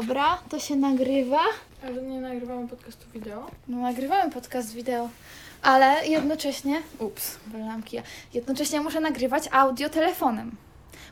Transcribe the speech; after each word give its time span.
Dobra, 0.00 0.38
to 0.48 0.58
się 0.60 0.76
nagrywa. 0.76 1.40
Ale 1.84 2.02
nie 2.02 2.20
nagrywamy 2.20 2.68
podcastu 2.68 3.06
wideo. 3.14 3.50
No, 3.68 3.76
nagrywamy 3.78 4.30
podcast 4.32 4.74
wideo, 4.74 5.08
ale 5.62 6.06
jednocześnie. 6.06 6.82
Ups, 6.98 7.36
wylam 7.46 7.82
kija. 7.82 8.02
Jednocześnie 8.34 8.80
muszę 8.80 9.00
nagrywać 9.00 9.48
audio 9.52 9.88
telefonem, 9.88 10.56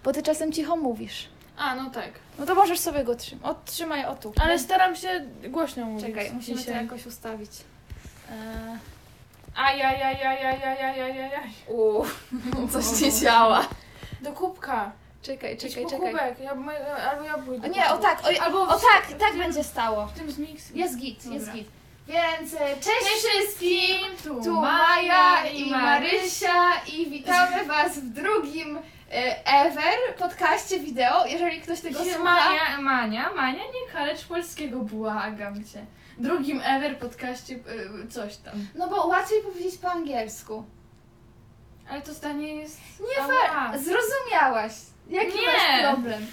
bo 0.05 0.13
ty 0.13 0.23
czasem 0.23 0.53
cicho 0.53 0.77
mówisz. 0.77 1.29
A, 1.57 1.75
no 1.75 1.91
tak. 1.91 2.11
No 2.39 2.47
to 2.47 2.55
możesz 2.55 2.79
sobie 2.79 3.05
go 3.05 3.15
trzymać. 3.15 3.45
Odtrzymaj 3.45 4.05
o 4.05 4.15
tu. 4.15 4.33
Ale 4.43 4.59
staram 4.59 4.97
się 4.97 5.27
głośno 5.49 5.87
mówić. 5.87 6.07
Czekaj, 6.07 6.33
musimy 6.33 6.57
to 6.57 6.63
dzisiaj. 6.65 6.83
jakoś 6.85 7.07
ustawić. 7.07 7.51
Eee, 8.31 8.79
Ajajajajajajajajajaj. 9.55 11.51
Uuu, 11.69 12.05
coś 12.73 12.87
ci 12.99 13.21
działa. 13.21 13.69
Do 14.23 14.33
kubka. 14.33 14.93
Czekaj, 15.25 15.57
czekaj, 15.57 15.87
czekaj. 15.87 16.13
kubek. 16.13 16.41
Ja, 16.41 16.51
albo 17.11 17.25
ja 17.25 17.39
pójdę. 17.39 17.69
O 17.69 17.71
nie, 17.71 17.91
o 17.91 17.99
tak, 17.99 18.21
o, 18.25 18.43
Albo 18.43 18.63
o 18.63 18.79
tak, 18.79 19.19
tak 19.19 19.37
będzie 19.39 19.65
stało. 19.65 20.07
W 20.07 20.13
tym 20.13 20.31
z 20.31 20.39
mix. 20.39 20.71
Jest 20.71 20.99
git, 20.99 21.27
jest 21.27 21.47
Dobra. 21.47 21.55
git. 21.55 21.69
Więc 22.09 22.55
e, 22.55 22.77
cześć 22.77 23.07
wszystkim! 23.17 24.17
Tu, 24.25 24.45
Tu 24.45 24.53
Maja 24.61 25.47
i 25.47 25.71
Marysia 25.71 26.73
i 26.93 27.11
witamy 27.11 27.65
Was 27.65 27.99
w 27.99 28.13
drugim 28.13 28.79
e, 29.13 29.47
ever 29.47 30.15
podcaście 30.19 30.81
wideo. 30.81 31.27
Jeżeli 31.27 31.61
ktoś 31.61 31.81
tego 31.81 31.99
Dzisiaj 31.99 32.15
słucha, 32.15 32.35
Mania, 32.35 32.81
Mania, 32.81 33.33
Mania, 33.33 33.63
nie 33.65 33.93
kalecz 33.93 34.25
polskiego, 34.25 34.79
błagam 34.79 35.65
cię. 35.65 35.87
Drugim 36.19 36.61
ever 36.65 36.99
podcaście 36.99 37.55
y, 37.55 38.09
coś 38.09 38.37
tam. 38.37 38.55
no 38.75 38.89
bo 38.89 39.07
łatwiej 39.07 39.43
powiedzieć 39.43 39.79
po 39.79 39.91
angielsku. 39.91 40.65
Ale 41.91 42.03
to 42.03 42.15
zdanie 42.15 42.55
jest... 42.55 42.81
Nie 43.01 43.25
fair. 43.25 43.79
Zrozumiałaś. 43.79 44.73
Jaki 45.11 45.39
Nie. 45.39 45.47
masz 45.47 45.93
problem? 45.93 46.27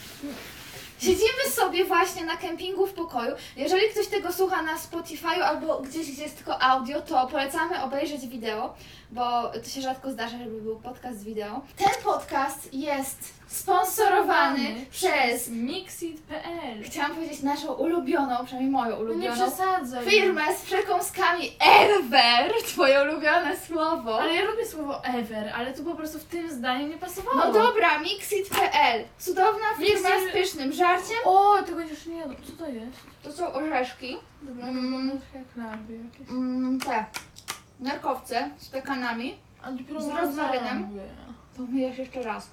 Siedzimy 1.00 1.50
sobie 1.56 1.86
właśnie 1.86 2.26
na 2.26 2.38
kempingu 2.38 2.88
w 2.88 2.94
pokoju. 2.94 3.36
Jeżeli 3.58 3.82
ktoś 3.90 4.08
tego 4.08 4.34
słucha 4.34 4.62
na 4.62 4.78
Spotify'u 4.78 5.42
albo 5.42 5.80
gdzieś, 5.80 6.12
gdzie 6.12 6.24
jest 6.24 6.38
tylko 6.38 6.62
audio, 6.62 7.02
to 7.02 7.28
polecamy 7.28 7.84
obejrzeć 7.84 8.28
wideo, 8.28 8.74
bo 9.12 9.50
to 9.63 9.70
się 9.70 9.82
rzadko 9.82 10.12
zdarza, 10.12 10.38
żeby 10.38 10.62
był 10.62 10.76
podcast 10.80 11.24
wideo. 11.24 11.62
Ten 11.78 12.04
podcast 12.04 12.74
jest 12.74 13.34
sponsorowany 13.52 14.85
przez, 14.91 15.49
Mixit.pl 15.49 16.84
chciałam 16.84 17.12
powiedzieć 17.16 17.41
naszą 17.44 17.74
ulubioną, 17.74 18.35
przynajmniej 18.46 18.71
moją 18.71 18.90
No 18.91 18.96
nie 18.98 19.04
ulubioną, 19.04 19.35
przesadzaj. 19.35 20.05
firmę 20.10 20.41
z 20.57 20.62
przekąskami 20.62 21.52
Ever, 21.60 22.54
twoje 22.68 23.02
ulubione 23.04 23.57
słowo. 23.57 24.20
Ale 24.22 24.34
ja 24.34 24.44
lubię 24.46 24.66
słowo 24.66 25.04
ever, 25.05 25.52
ale 25.55 25.74
tu 25.74 25.84
po 25.84 25.96
prostu 25.96 26.20
w 26.20 26.24
tym 26.24 26.52
zdaniu 26.52 26.88
nie 26.88 26.98
pasowało. 26.98 27.38
No 27.38 27.52
dobra, 27.54 27.99
Mixit.pl. 27.99 29.04
Cudowna 29.20 29.66
firma 29.79 30.10
Mixit- 30.10 30.29
z 30.29 30.34
pysznym 30.34 30.74
żarciem. 30.74 31.18
O, 31.26 31.63
tego 31.63 31.79
jeszcze 31.79 32.10
nie 32.10 32.18
jadł. 32.18 32.34
Co 32.44 32.66
to 32.66 32.72
jest? 32.72 32.98
To 33.24 33.32
są 33.32 33.54
orzeszki. 33.54 34.18
Dobra, 34.41 34.68
Mm. 34.68 34.85
mm. 34.96 35.20
jak 35.35 35.44
larwy 35.66 35.94
jakieś. 36.13 36.29
Mm, 36.29 36.79
te 36.79 37.05
nerkowce 37.79 38.49
z 38.57 38.70
pekanami. 38.70 39.35
A 39.63 39.72
dopiero 39.72 40.02
Z 40.02 40.07
rozmarynem? 40.10 40.99
To 41.57 41.63
myjesz 41.63 41.98
jeszcze 41.98 42.22
raz. 42.24 42.48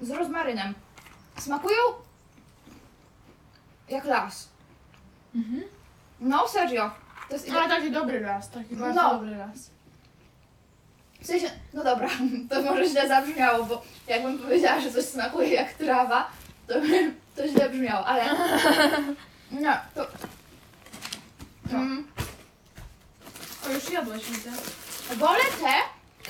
Z 0.00 0.10
rozmarynem. 0.10 0.74
Smakują 1.38 1.76
jak 3.88 4.04
las. 4.04 4.48
Mhm. 5.34 5.62
No 6.20 6.48
serio. 6.48 6.90
To 7.28 7.34
jest 7.34 7.50
Ale 7.50 7.68
taki 7.68 7.90
dobry 7.90 8.20
las, 8.20 8.50
taki 8.50 8.76
bardzo 8.76 9.02
No. 9.02 9.10
dobry 9.10 9.36
las. 9.36 9.70
W 11.20 11.26
sensie, 11.26 11.50
no 11.74 11.84
dobra, 11.84 12.08
to 12.50 12.62
może 12.62 12.86
źle 12.88 13.08
zabrzmiało, 13.08 13.64
bo 13.64 13.82
jakbym 14.06 14.38
powiedziała, 14.38 14.80
że 14.80 14.92
coś 14.92 15.04
smakuje 15.04 15.48
jak 15.48 15.72
trawa, 15.74 16.30
to 16.66 16.74
by 16.80 17.14
to 17.36 17.48
źle 17.48 17.70
brzmiało, 17.70 18.06
ale... 18.06 18.24
No, 19.50 19.72
to... 19.94 20.06
Co? 21.70 21.76
Mm, 21.76 22.06
O, 23.66 23.72
już 23.72 23.90
jadłaś, 23.90 24.24
widzę. 24.30 24.50
wolę 25.16 25.40
te, 25.60 25.74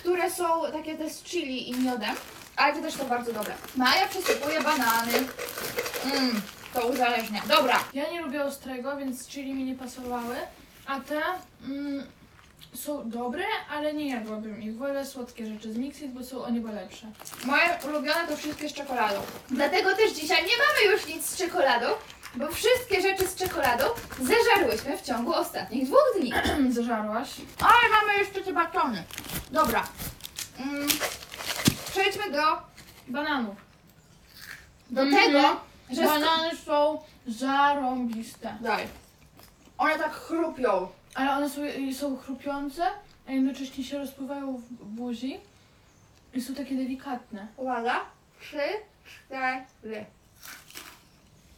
które 0.00 0.30
są 0.30 0.72
takie 0.72 0.94
te 0.98 1.10
z 1.10 1.22
chili 1.22 1.70
i 1.70 1.80
miodem, 1.80 2.16
ale 2.60 2.74
to 2.74 2.82
też 2.82 2.94
są 2.94 3.04
bardzo 3.08 3.32
dobre. 3.32 3.54
Maja 3.76 4.08
przesypuje 4.08 4.60
banany. 4.60 5.12
Mm, 6.04 6.42
to 6.74 6.86
uzależnia. 6.86 7.42
Dobra, 7.48 7.80
Ja 7.94 8.10
nie 8.10 8.22
lubię 8.22 8.44
ostrego, 8.44 8.96
więc 8.96 9.26
chili 9.28 9.54
mi 9.54 9.64
nie 9.64 9.74
pasowały. 9.74 10.36
A 10.86 11.00
te 11.00 11.20
mm, 11.64 12.06
są 12.74 13.10
dobre, 13.10 13.44
ale 13.70 13.94
nie 13.94 14.08
jadłabym 14.10 14.62
ich. 14.62 14.76
Wolę 14.76 15.06
słodkie 15.06 15.46
rzeczy 15.46 15.72
z 15.72 15.76
Mixit, 15.76 16.12
bo 16.12 16.24
są 16.24 16.44
o 16.44 16.50
niebo 16.50 16.72
lepsze. 16.72 17.06
moje 17.44 17.78
ulubione 17.84 18.26
to 18.28 18.36
wszystkie 18.36 18.68
z 18.68 18.72
czekoladą. 18.72 19.20
Dlatego 19.50 19.96
też 19.96 20.12
dzisiaj 20.12 20.42
nie 20.42 20.52
mamy 20.56 20.92
już 20.92 21.06
nic 21.06 21.26
z 21.26 21.36
czekoladą, 21.36 21.86
bo 22.34 22.48
wszystkie 22.48 23.02
rzeczy 23.02 23.26
z 23.28 23.34
czekoladą 23.34 23.84
zeżarłyśmy 24.20 24.98
w 24.98 25.02
ciągu 25.02 25.34
ostatnich 25.34 25.86
dwóch 25.86 26.04
dni. 26.20 26.32
Zażarłaś. 26.74 27.28
Ale 27.60 28.00
mamy 28.00 28.18
jeszcze 28.18 28.40
te 28.40 28.52
batony. 28.52 29.04
Dobra. 29.50 29.84
Mm, 30.58 30.88
przejdźmy 32.00 32.32
do 32.32 32.62
bananów. 33.08 33.56
Do 34.90 35.02
mhm. 35.02 35.22
tego, 35.22 35.60
że 35.90 36.04
Banany 36.04 36.56
są 36.56 37.02
zarąbiste. 37.26 38.56
Daj. 38.60 38.86
One 39.78 39.98
tak 39.98 40.12
chrupią. 40.12 40.88
Ale 41.14 41.32
one 41.32 41.50
są, 41.50 41.62
y, 41.62 41.94
są 41.94 42.16
chrupiące, 42.16 42.82
a 43.28 43.32
jednocześnie 43.32 43.84
się 43.84 43.98
rozpływają 43.98 44.56
w 44.56 44.84
buzi. 44.84 45.40
I 46.34 46.40
są 46.40 46.54
takie 46.54 46.74
delikatne. 46.74 47.46
Uwaga. 47.56 48.00
Trzy, 48.40 48.62
cztery. 49.04 50.06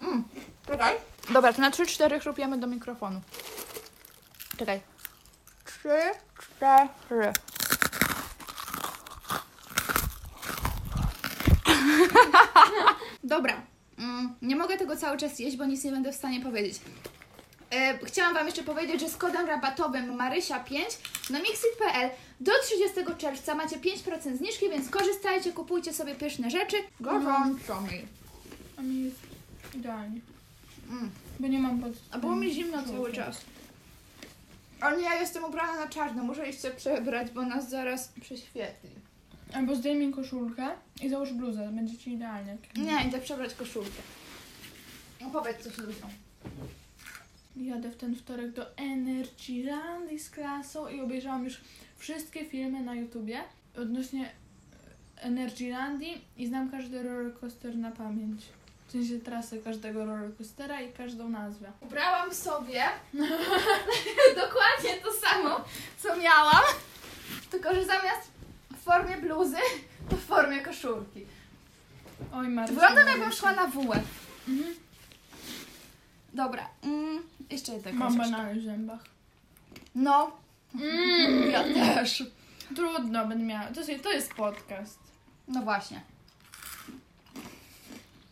Mm. 0.03 0.25
Czekaj. 0.67 0.95
Dobra, 1.33 1.53
to 1.53 1.61
na 1.61 1.71
3-4 1.71 2.21
chrupiemy 2.21 2.59
do 2.59 2.67
mikrofonu. 2.67 3.21
Czekaj. 4.57 4.81
3-4. 6.61 7.33
Dobra. 13.37 13.63
Mm, 13.99 14.35
nie 14.43 14.57
mogę 14.57 14.77
tego 14.79 14.97
cały 14.97 15.19
czas 15.19 15.39
jeść, 15.39 15.57
bo 15.57 15.65
nic 15.65 15.85
nie 15.85 15.91
będę 15.91 16.13
w 16.13 16.17
stanie 16.17 16.41
powiedzieć. 16.41 16.81
E, 17.71 17.99
chciałam 18.07 18.35
Wam 18.35 18.47
jeszcze 18.47 18.63
powiedzieć, 18.63 19.01
że 19.01 19.09
z 19.09 19.17
kodem 19.17 19.47
rabatowym 19.47 20.19
Marysia5 20.19 20.81
na 21.31 21.39
mixit.pl 21.39 22.11
do 22.41 22.53
30 22.63 22.97
czerwca 23.19 23.55
macie 23.55 23.77
5% 23.77 24.37
zniżki, 24.37 24.71
więc 24.71 24.91
korzystajcie, 24.91 25.53
kupujcie 25.53 25.93
sobie 25.93 26.15
pyszne 26.15 26.51
rzeczy. 26.51 26.77
Gorąco 27.01 27.81
mi. 27.81 28.03
A 28.77 28.83
mi 28.83 29.05
jest 29.05 29.19
idealnie. 29.75 30.21
Mm. 30.91 31.11
Bo 31.41 31.49
nie 31.49 31.59
mam 31.59 31.81
pod... 31.81 31.93
A 32.11 32.19
było 32.19 32.37
mi 32.37 32.55
zimno 32.55 32.83
cały 32.83 33.13
czas. 33.13 33.41
Ale 34.81 34.97
nie, 34.97 35.05
ja 35.05 35.21
jestem 35.21 35.45
ubrana 35.45 35.77
na 35.77 35.89
czarno, 35.89 36.25
muszę 36.25 36.49
iść 36.49 36.63
się 36.63 36.71
przebrać, 36.71 37.31
bo 37.31 37.43
nas 37.43 37.71
zaraz 37.71 38.09
prześwietli. 38.09 38.91
Albo 39.55 39.77
zdejmij 39.77 40.13
koszulkę 40.13 40.69
i 41.03 41.09
załóż 41.09 41.33
bluzę, 41.33 41.71
będzie 41.73 41.99
ci 41.99 42.13
idealnie. 42.13 42.57
Nie, 42.77 43.09
idę 43.09 43.19
przebrać 43.19 43.55
koszulkę. 43.55 44.03
No 45.21 45.31
powiedz 45.31 45.65
coś 45.65 45.79
ludziom. 45.79 46.11
Jadę 47.57 47.91
w 47.91 47.97
ten 47.97 48.17
wtorek 48.17 48.53
do 48.53 48.77
Energylandii 48.77 50.19
z 50.19 50.31
klasą 50.31 50.89
i 50.89 51.01
obejrzałam 51.01 51.45
już 51.45 51.61
wszystkie 51.97 52.45
filmy 52.45 52.81
na 52.81 52.95
YouTubie 52.95 53.41
odnośnie 53.77 54.31
e, 55.17 55.23
Energylandii 55.23 56.25
i 56.37 56.47
znam 56.47 56.71
każdy 56.71 57.03
rollercoaster 57.03 57.77
na 57.77 57.91
pamięć. 57.91 58.43
W 58.89 58.93
sensie 58.93 59.19
trasę 59.19 59.59
każdego 59.59 60.05
rollercoastera 60.05 60.81
i 60.81 60.93
każdą 60.93 61.29
nazwę. 61.29 61.73
Ubrałam 61.81 62.35
sobie 62.35 62.83
dokładnie 64.43 65.03
to 65.05 65.13
samo, 65.13 65.65
co 65.99 66.17
miałam, 66.17 66.63
tylko 67.51 67.75
że 67.75 67.85
zamiast 67.85 68.32
w 68.83 68.85
formie 68.85 69.17
bluzy, 69.17 69.57
to 70.11 70.17
w 70.17 70.21
formie 70.25 70.61
koszulki. 70.61 71.27
Oj, 72.35 72.49
Marysia. 72.49 72.75
Wyglądam 72.81 73.09
jakbym 73.09 73.33
szła 73.33 73.53
na 73.53 73.67
WF. 73.67 74.05
Mhm. 74.49 74.75
Dobra, 76.33 76.69
mm, 76.85 77.23
jeszcze 77.51 77.73
jednego. 77.73 77.99
Mam 77.99 78.19
banany 78.19 78.61
w 78.61 78.65
zębach. 78.65 79.01
No, 79.95 80.33
Mm. 80.75 81.51
ja 81.51 81.65
też. 81.65 82.25
Trudno 82.77 83.27
będę 83.27 83.45
miała. 83.45 83.67
To 83.67 83.81
jest, 83.81 84.03
to 84.03 84.13
jest 84.13 84.35
podcast. 84.35 84.99
No 85.49 85.63
właśnie. 85.63 86.01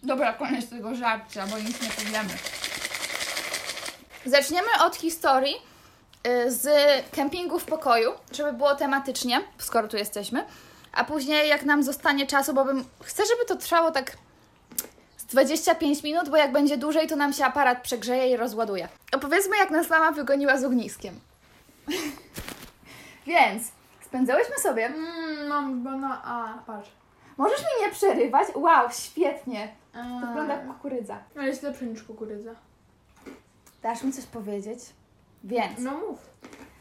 Dobra, 0.02 0.32
koniec 0.32 0.68
tego 0.70 0.94
żarcia, 0.94 1.46
bo 1.46 1.58
nic 1.58 1.82
nie 1.82 1.88
powiemy. 1.88 2.34
Zaczniemy 4.26 4.68
od 4.84 4.96
historii 4.96 5.54
z 6.48 6.66
kempingu 7.10 7.58
w 7.58 7.64
pokoju, 7.64 8.10
żeby 8.32 8.52
było 8.52 8.74
tematycznie, 8.74 9.40
skoro 9.58 9.88
tu 9.88 9.96
jesteśmy. 9.96 10.44
A 10.92 11.04
później, 11.04 11.48
jak 11.48 11.64
nam 11.64 11.82
zostanie 11.82 12.26
czasu, 12.26 12.54
bo 12.54 12.64
bym. 12.64 12.84
Chcę, 13.02 13.22
żeby 13.26 13.44
to 13.46 13.56
trwało 13.56 13.90
tak 13.90 14.16
z 15.16 15.24
25 15.24 16.02
minut, 16.02 16.28
bo 16.28 16.36
jak 16.36 16.52
będzie 16.52 16.76
dłużej, 16.76 17.08
to 17.08 17.16
nam 17.16 17.32
się 17.32 17.44
aparat 17.44 17.82
przegrzeje 17.82 18.30
i 18.30 18.36
rozładuje. 18.36 18.88
Opowiedzmy, 19.12 19.56
jak 19.56 19.70
nas 19.70 19.90
mama 19.90 20.12
wygoniła 20.12 20.58
z 20.58 20.64
ogniskiem. 20.64 21.20
Więc 23.26 23.62
spędzałyśmy 24.06 24.56
sobie 24.56 24.88
Mmm, 24.88 25.46
mam 25.46 25.82
bana... 25.82 26.22
A, 26.24 26.58
patrz. 26.66 26.90
Możesz 27.36 27.60
mi 27.60 27.86
nie 27.86 27.92
przerywać? 27.92 28.48
Wow, 28.54 28.88
świetnie. 28.92 29.68
To 29.92 30.26
wygląda 30.26 30.54
jak 30.54 30.66
kukurydza. 30.66 31.18
Ale 31.36 31.46
jest 31.46 31.62
lepsze 31.62 31.84
niż 31.86 32.02
kukurydza. 32.02 32.50
Dasz 33.82 34.02
mi 34.02 34.12
coś 34.12 34.24
powiedzieć? 34.24 34.78
Więc, 35.44 35.78
No 35.80 35.90
mów. 35.98 36.18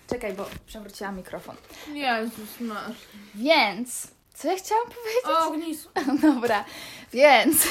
czekaj, 0.09 0.33
bo 0.33 0.45
przewróciłam 0.65 1.17
mikrofon. 1.17 1.55
Jezus 1.93 2.59
masz. 2.59 2.97
Więc, 3.35 4.07
co 4.33 4.47
ja 4.47 4.57
chciałam 4.57 4.85
powiedzieć? 4.87 5.25
O, 5.25 5.47
ognisku. 5.47 5.89
Dobra, 6.33 6.65
więc 7.13 7.55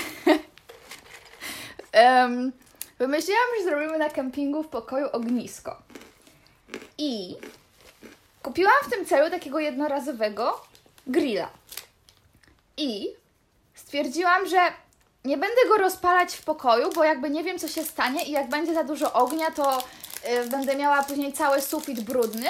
em, 1.93 2.53
wymyśliłam, 2.99 3.43
że 3.59 3.65
zrobimy 3.65 3.99
na 3.99 4.11
kempingu 4.11 4.63
w 4.63 4.69
pokoju 4.69 5.07
ognisko. 5.13 5.83
I 6.99 7.37
kupiłam 8.43 8.75
w 8.87 8.91
tym 8.91 9.07
celu 9.07 9.31
takiego 9.31 9.59
jednorazowego 9.59 10.61
grilla. 11.07 11.51
I 12.77 13.09
stwierdziłam, 13.75 14.49
że 14.49 14.61
nie 15.25 15.37
będę 15.37 15.61
go 15.69 15.77
rozpalać 15.77 16.35
w 16.35 16.45
pokoju, 16.45 16.91
bo 16.95 17.05
jakby 17.05 17.31
nie 17.31 17.45
wiem, 17.45 17.59
co 17.59 17.69
się 17.69 17.85
stanie 17.85 18.25
i 18.25 18.31
jak 18.31 18.49
będzie 18.49 18.75
za 18.75 18.85
dużo 18.85 19.13
ognia, 19.13 19.51
to 19.51 19.85
będę 20.51 20.77
miała 20.77 21.03
później 21.03 21.33
cały 21.33 21.63
sufit 21.63 22.01
brudny. 22.01 22.49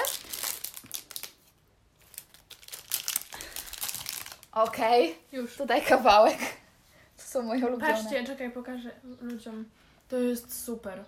Okej. 4.53 5.19
Już. 5.33 5.57
Tutaj 5.57 5.83
kawałek. 5.83 6.39
To 7.17 7.23
są 7.23 7.43
moje 7.43 7.67
ulubione. 7.67 7.95
Patrzcie, 7.95 8.25
czekaj, 8.25 8.51
pokażę 8.51 8.91
ludziom. 9.21 9.65
To 10.09 10.17
jest 10.17 10.65
super. 10.65 11.05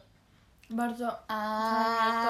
Bardzo 0.70 1.18
A, 1.28 2.22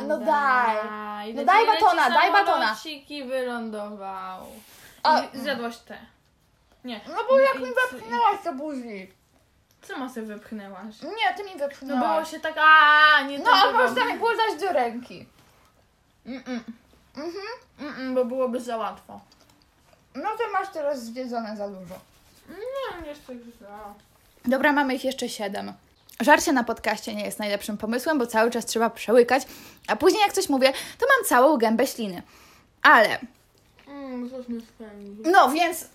to 0.00 0.06
no 0.06 0.18
daj. 0.18 1.34
No 1.34 1.44
daj 1.44 1.66
leci 1.66 1.84
batona, 1.84 2.10
daj 2.10 2.32
batona. 2.32 2.76
wylądował. 3.26 4.46
I 5.34 5.38
zjadłaś 5.38 5.76
te. 5.76 5.98
Nie. 6.84 7.00
No 7.08 7.16
bo 7.28 7.40
jak 7.40 7.54
mi 7.58 7.66
wepchnęłaś 7.66 8.44
do 8.44 8.52
buzi. 8.52 9.12
Co 9.82 9.98
ma 9.98 10.08
sobie 10.08 10.26
wypchnęłaś? 10.26 11.02
Nie, 11.02 11.34
ty 11.36 11.44
mi 11.44 11.50
No 11.82 11.96
było 11.96 12.24
się 12.24 12.40
tak, 12.40 12.54
a 12.58 13.22
nie 13.22 13.38
No, 13.38 13.44
to 13.44 13.52
a 13.52 13.72
było. 13.72 13.82
można 13.82 14.04
mi 14.04 14.14
było 14.18 14.30
dać 14.30 14.60
do 14.60 14.72
ręki. 14.72 15.26
Mm-mm. 16.26 16.60
Mhm. 17.16 17.44
Mm-mm, 17.80 18.14
bo 18.14 18.24
byłoby 18.24 18.60
za 18.60 18.76
łatwo. 18.76 19.20
No 20.14 20.28
to 20.38 20.52
masz 20.52 20.68
teraz 20.72 21.04
zwiedzone 21.04 21.56
za 21.56 21.68
dużo. 21.68 21.94
Nie, 22.48 23.06
nie 23.06 23.14
chcę 23.14 23.32
za. 23.60 23.94
Dobra, 24.44 24.72
mamy 24.72 24.94
ich 24.94 25.04
jeszcze 25.04 25.28
siedem. 25.28 25.72
Żarcie 26.20 26.52
na 26.52 26.64
podcaście 26.64 27.14
nie 27.14 27.24
jest 27.24 27.38
najlepszym 27.38 27.78
pomysłem, 27.78 28.18
bo 28.18 28.26
cały 28.26 28.50
czas 28.50 28.66
trzeba 28.66 28.90
przełykać, 28.90 29.42
a 29.88 29.96
później 29.96 30.22
jak 30.22 30.32
coś 30.32 30.48
mówię, 30.48 30.72
to 30.72 31.06
mam 31.16 31.28
całą 31.28 31.56
gębę 31.56 31.86
śliny. 31.86 32.22
Ale, 32.82 33.18
Mmm, 33.86 34.30
coś 34.30 34.44
spędzi. 34.46 35.22
no 35.30 35.50
więc... 35.50 35.86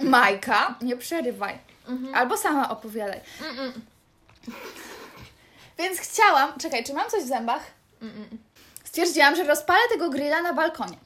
Majka, 0.00 0.74
nie 0.80 0.96
przerywaj. 0.96 1.58
Mhm. 1.88 2.14
Albo 2.14 2.36
sama 2.36 2.70
opowiadaj. 2.70 3.20
Mm-mm. 3.40 3.72
Więc 5.78 5.98
chciałam... 5.98 6.58
Czekaj, 6.58 6.84
czy 6.84 6.94
mam 6.94 7.10
coś 7.10 7.22
w 7.22 7.28
zębach? 7.28 7.62
Mm-mm. 8.02 8.36
Stwierdziłam, 8.84 9.36
że 9.36 9.44
rozpalę 9.44 9.80
tego 9.92 10.10
grilla 10.10 10.42
na 10.42 10.52
balkonie. 10.52 10.96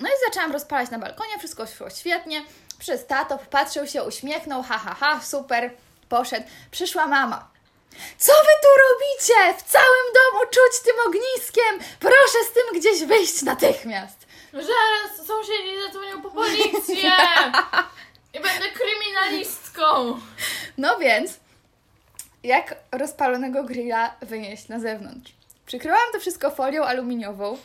No 0.00 0.08
i 0.08 0.12
zaczęłam 0.26 0.52
rozpalać 0.52 0.90
na 0.90 0.98
balkonie, 0.98 1.38
wszystko 1.38 1.66
szło 1.66 1.90
świetnie. 1.90 2.44
Przez 2.78 3.06
tato 3.06 3.38
patrzył 3.50 3.86
się, 3.86 4.02
uśmiechnął, 4.02 4.62
ha, 4.62 4.78
ha, 4.78 4.96
ha, 5.00 5.20
super, 5.24 5.70
poszedł. 6.08 6.46
Przyszła 6.70 7.06
mama. 7.06 7.48
Co 8.18 8.32
wy 8.32 8.52
tu 8.62 8.68
robicie? 8.82 9.58
W 9.58 9.70
całym 9.70 10.06
domu 10.14 10.44
czuć 10.50 10.82
tym 10.84 10.96
ogniskiem! 11.06 11.96
Proszę 12.00 12.38
z 12.50 12.52
tym 12.52 12.80
gdzieś 12.80 13.04
wyjść 13.04 13.42
natychmiast. 13.42 14.26
Zaraz 14.52 15.26
sąsiedzi 15.26 15.82
zadzwonią 15.86 16.22
po 16.22 16.30
policję! 16.30 17.10
I 18.34 18.40
będę 18.40 18.64
kryminalistką! 18.74 20.20
No 20.78 20.98
więc, 20.98 21.40
jak 22.42 22.74
rozpalonego 22.92 23.64
grilla 23.64 24.14
wynieść 24.20 24.68
na 24.68 24.80
zewnątrz? 24.80 25.32
Przykryłam 25.66 26.12
to 26.12 26.20
wszystko 26.20 26.50
folią 26.50 26.84
aluminiową. 26.84 27.58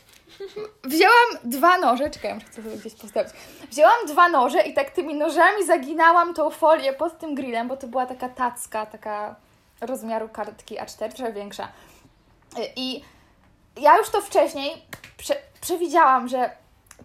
Wzięłam 0.84 1.28
dwa 1.44 1.78
noże, 1.78 2.10
czekaj, 2.10 2.34
muszę 2.34 2.46
to 2.48 2.78
gdzieś 2.78 2.94
postawić. 2.94 3.34
Wzięłam 3.72 4.06
dwa 4.08 4.30
noże 4.30 4.62
i 4.62 4.74
tak 4.74 4.92
tymi 4.92 5.16
nożami 5.16 5.66
zaginałam 5.66 6.34
tą 6.34 6.50
folię 6.50 6.94
pod 6.94 7.20
tym 7.20 7.36
grillem, 7.36 7.68
bo 7.68 7.78
to 7.78 7.88
była 7.88 8.06
taka 8.06 8.30
tacka, 8.30 8.86
taka 8.86 9.36
rozmiaru 9.82 10.30
kartki 10.30 10.78
A4, 10.80 11.14
trochę 11.14 11.34
większa. 11.34 11.68
I 12.76 13.04
ja 13.78 13.98
już 13.98 14.10
to 14.10 14.22
wcześniej 14.22 14.86
prze, 15.18 15.36
przewidziałam, 15.62 16.28
że 16.28 16.52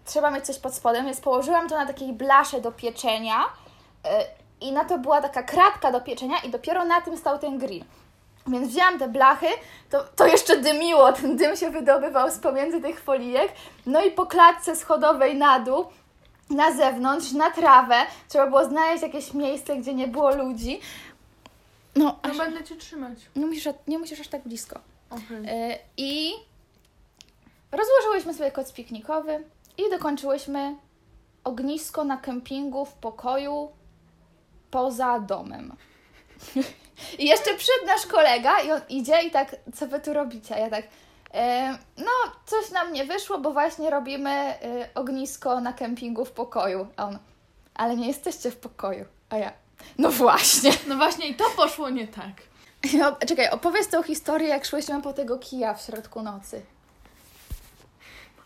trzeba 0.05 0.31
mieć 0.31 0.47
coś 0.47 0.59
pod 0.59 0.75
spodem, 0.75 1.05
więc 1.05 1.21
położyłam 1.21 1.69
to 1.69 1.75
na 1.77 1.87
takiej 1.87 2.13
blasze 2.13 2.61
do 2.61 2.73
pieczenia 2.73 3.41
y, 3.43 4.09
i 4.61 4.73
na 4.73 4.85
to 4.85 4.99
była 4.99 5.21
taka 5.23 5.43
kratka 5.43 5.93
do 5.93 6.01
pieczenia 6.01 6.39
i 6.39 6.51
dopiero 6.51 6.85
na 6.85 7.01
tym 7.01 7.17
stał 7.17 7.39
ten 7.39 7.59
grill. 7.59 7.85
Więc 8.47 8.69
wzięłam 8.69 8.99
te 8.99 9.09
blachy, 9.09 9.47
to, 9.91 10.05
to 10.17 10.27
jeszcze 10.27 10.57
dymiło, 10.57 11.13
ten 11.13 11.37
dym 11.37 11.57
się 11.57 11.71
wydobywał 11.71 12.31
z 12.31 12.39
pomiędzy 12.39 12.81
tych 12.81 13.01
folijek. 13.01 13.53
No 13.87 14.05
i 14.05 14.11
po 14.11 14.27
klatce 14.27 14.77
schodowej 14.77 15.37
na 15.37 15.61
dół, 15.61 15.85
na 16.51 16.73
zewnątrz, 16.73 17.33
na 17.33 17.51
trawę, 17.51 17.95
trzeba 18.29 18.47
było 18.47 18.65
znaleźć 18.65 19.03
jakieś 19.03 19.35
miejsce, 19.35 19.77
gdzie 19.77 19.95
nie 19.95 20.09
było 20.09 20.35
ludzi. 20.37 20.81
No, 21.97 22.05
No 22.05 22.31
aż, 22.31 22.39
będę 22.39 22.65
cię 22.65 22.77
trzymać. 22.77 23.19
nie, 23.37 23.47
musisz, 23.47 23.69
nie 23.89 23.99
musisz 23.99 24.21
aż 24.21 24.29
tak 24.29 24.43
blisko. 24.43 24.81
Okay. 25.11 25.45
E, 25.49 25.79
I 25.97 26.33
rozłożyłyśmy 27.73 28.35
sobie 28.35 28.51
koc 28.51 28.73
piknikowy 28.73 29.45
i 29.79 29.91
dokończyłyśmy 29.91 30.77
ognisko 31.45 32.05
na 32.05 32.17
kempingu 32.17 32.85
w 32.85 32.93
pokoju 32.93 33.73
poza 34.71 35.21
domem. 35.21 35.77
I 37.19 37.27
jeszcze 37.27 37.55
przyszedł 37.55 37.87
nasz 37.87 38.07
kolega 38.07 38.61
i 38.61 38.73
on 38.73 38.81
idzie 38.89 39.23
i 39.23 39.31
tak, 39.31 39.57
co 39.75 39.87
wy 39.87 40.01
tu 40.01 40.13
robicie? 40.13 40.55
A 40.55 40.59
ja 40.59 40.71
tak, 40.71 40.85
e, 41.35 41.79
no 41.99 42.11
coś 42.47 42.71
nam 42.71 42.93
nie 42.93 43.05
wyszło, 43.05 43.39
bo 43.39 43.53
właśnie 43.53 43.91
robimy 43.91 44.31
e, 44.31 44.89
ognisko 44.95 45.61
na 45.61 45.73
kempingu 45.73 46.25
w 46.25 46.31
pokoju. 46.31 46.87
A 46.97 47.07
on, 47.07 47.19
ale 47.75 47.97
nie 47.97 48.07
jesteście 48.07 48.51
w 48.51 48.57
pokoju. 48.57 49.05
A 49.31 49.37
ja, 49.37 49.53
no 49.99 50.11
właśnie. 50.11 50.71
No 50.89 50.97
właśnie 50.97 51.29
i 51.29 51.35
to 51.35 51.45
poszło 51.57 51.91
nie 51.91 52.09
tak. 52.09 52.33
No, 52.99 53.17
czekaj, 53.27 53.51
opowiedz 53.51 53.89
tą 53.89 54.03
historię, 54.03 54.49
jak 54.49 54.65
szłyśmy 54.65 55.03
po 55.03 55.13
tego 55.13 55.39
kija 55.39 55.75
w 55.75 55.83
środku 55.83 56.23
nocy. 56.23 56.63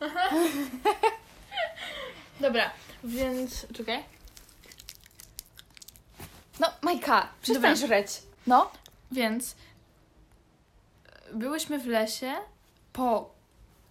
Dobra, 2.40 2.70
więc 3.04 3.66
czekaj. 3.74 4.04
No, 6.60 6.66
Majka, 6.82 7.28
przestań 7.42 7.74
Dobra. 7.74 7.86
żreć. 7.86 8.08
No, 8.46 8.70
Więc 9.12 9.56
byłyśmy 11.32 11.78
w 11.78 11.86
lesie 11.86 12.34
po 12.92 13.30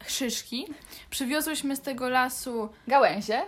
szyszki. 0.08 0.68
Przywiozłyśmy 1.10 1.76
z 1.76 1.82
tego 1.82 2.10
lasu 2.10 2.70
gałęzie. 2.88 3.42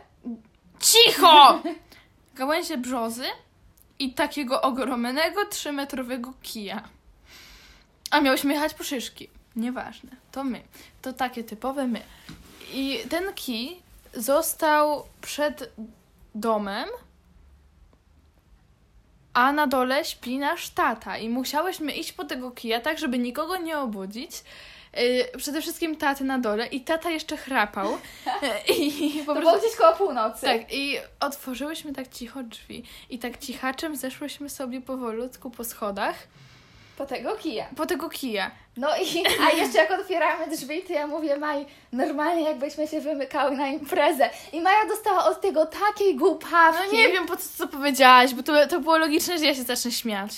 cicho! 0.79 1.62
Gałęzie 2.36 2.77
brzozy 2.77 3.25
i 4.00 4.13
takiego 4.13 4.62
ogromnego 4.62 5.46
trzymetrowego 5.46 6.34
kija. 6.41 6.84
A 8.12 8.22
miałyśmy 8.22 8.53
jechać 8.53 8.74
po 8.74 8.84
szyszki. 8.84 9.29
Nieważne, 9.55 10.10
to 10.32 10.43
my. 10.43 10.62
To 11.01 11.13
takie 11.13 11.43
typowe 11.43 11.88
my. 11.88 12.01
I 12.74 13.00
ten 13.09 13.33
kij 13.33 13.79
został 14.13 15.03
przed 15.21 15.71
domem, 16.36 16.89
a 19.33 19.51
na 19.51 19.67
dole 19.67 20.05
śpi 20.05 20.38
nasz 20.39 20.69
tata. 20.69 21.17
I 21.17 21.29
musiałyśmy 21.29 21.91
iść 21.91 22.12
po 22.12 22.24
tego 22.24 22.51
kija, 22.51 22.81
tak 22.81 23.00
żeby 23.00 23.17
nikogo 23.17 23.57
nie 23.57 23.79
obudzić. 23.79 24.31
Yy, 24.93 25.38
przede 25.38 25.62
wszystkim 25.62 25.95
taty 25.95 26.24
na 26.24 26.39
dole 26.39 26.67
i 26.67 26.81
tata 26.81 27.09
jeszcze 27.09 27.38
chrapał. 27.38 27.91
Yy, 28.67 28.75
I 28.75 29.12
po 29.25 29.33
To 29.33 29.41
prostu 29.41 29.41
było 29.41 29.57
gdzieś 29.57 29.75
koło 29.75 29.93
północy. 29.95 30.41
tak, 30.41 30.74
i 30.74 30.97
otworzyłyśmy 31.19 31.93
tak 31.93 32.07
cicho 32.07 32.43
drzwi. 32.43 32.83
I 33.09 33.19
tak 33.19 33.38
cichaczem 33.38 33.95
zeszłyśmy 33.95 34.50
sobie 34.50 34.81
powolutku 34.81 35.50
po 35.51 35.63
schodach 35.63 36.15
Po 36.98 37.06
tego 37.06 37.36
kija. 37.36 37.66
po 37.75 37.86
tego 37.86 38.10
kija. 38.10 38.51
No 38.77 38.88
i, 38.98 39.24
a 39.48 39.51
jeszcze 39.51 39.77
jak 39.77 39.92
otwieramy 39.92 40.48
drzwi, 40.48 40.82
to 40.82 40.94
ja 40.94 41.08
mówię 41.08 41.38
Maj, 41.38 41.66
normalnie 41.92 42.42
jakbyśmy 42.44 42.88
się 42.88 43.01
wymykały 43.01 43.58
na 43.58 43.68
imprezę. 43.68 44.30
I 44.54 44.62
Maja 44.62 44.86
dostała 44.86 45.25
od 45.25 45.42
tego 45.42 45.66
takiej 45.66 46.16
głupawki. 46.16 46.84
No 46.88 46.94
nie 46.94 47.10
wiem 47.10 47.25
po 47.25 47.38
co 47.38 47.44
co 47.58 47.68
powiedziałaś, 47.68 48.34
bo 48.34 48.44
to, 48.44 48.68
to 48.68 48.80
było 48.80 48.98
logiczne, 48.98 49.38
że 49.38 49.46
ja 49.46 49.56
się 49.56 49.63
zacznę 49.63 49.92
śmiać. 49.92 50.32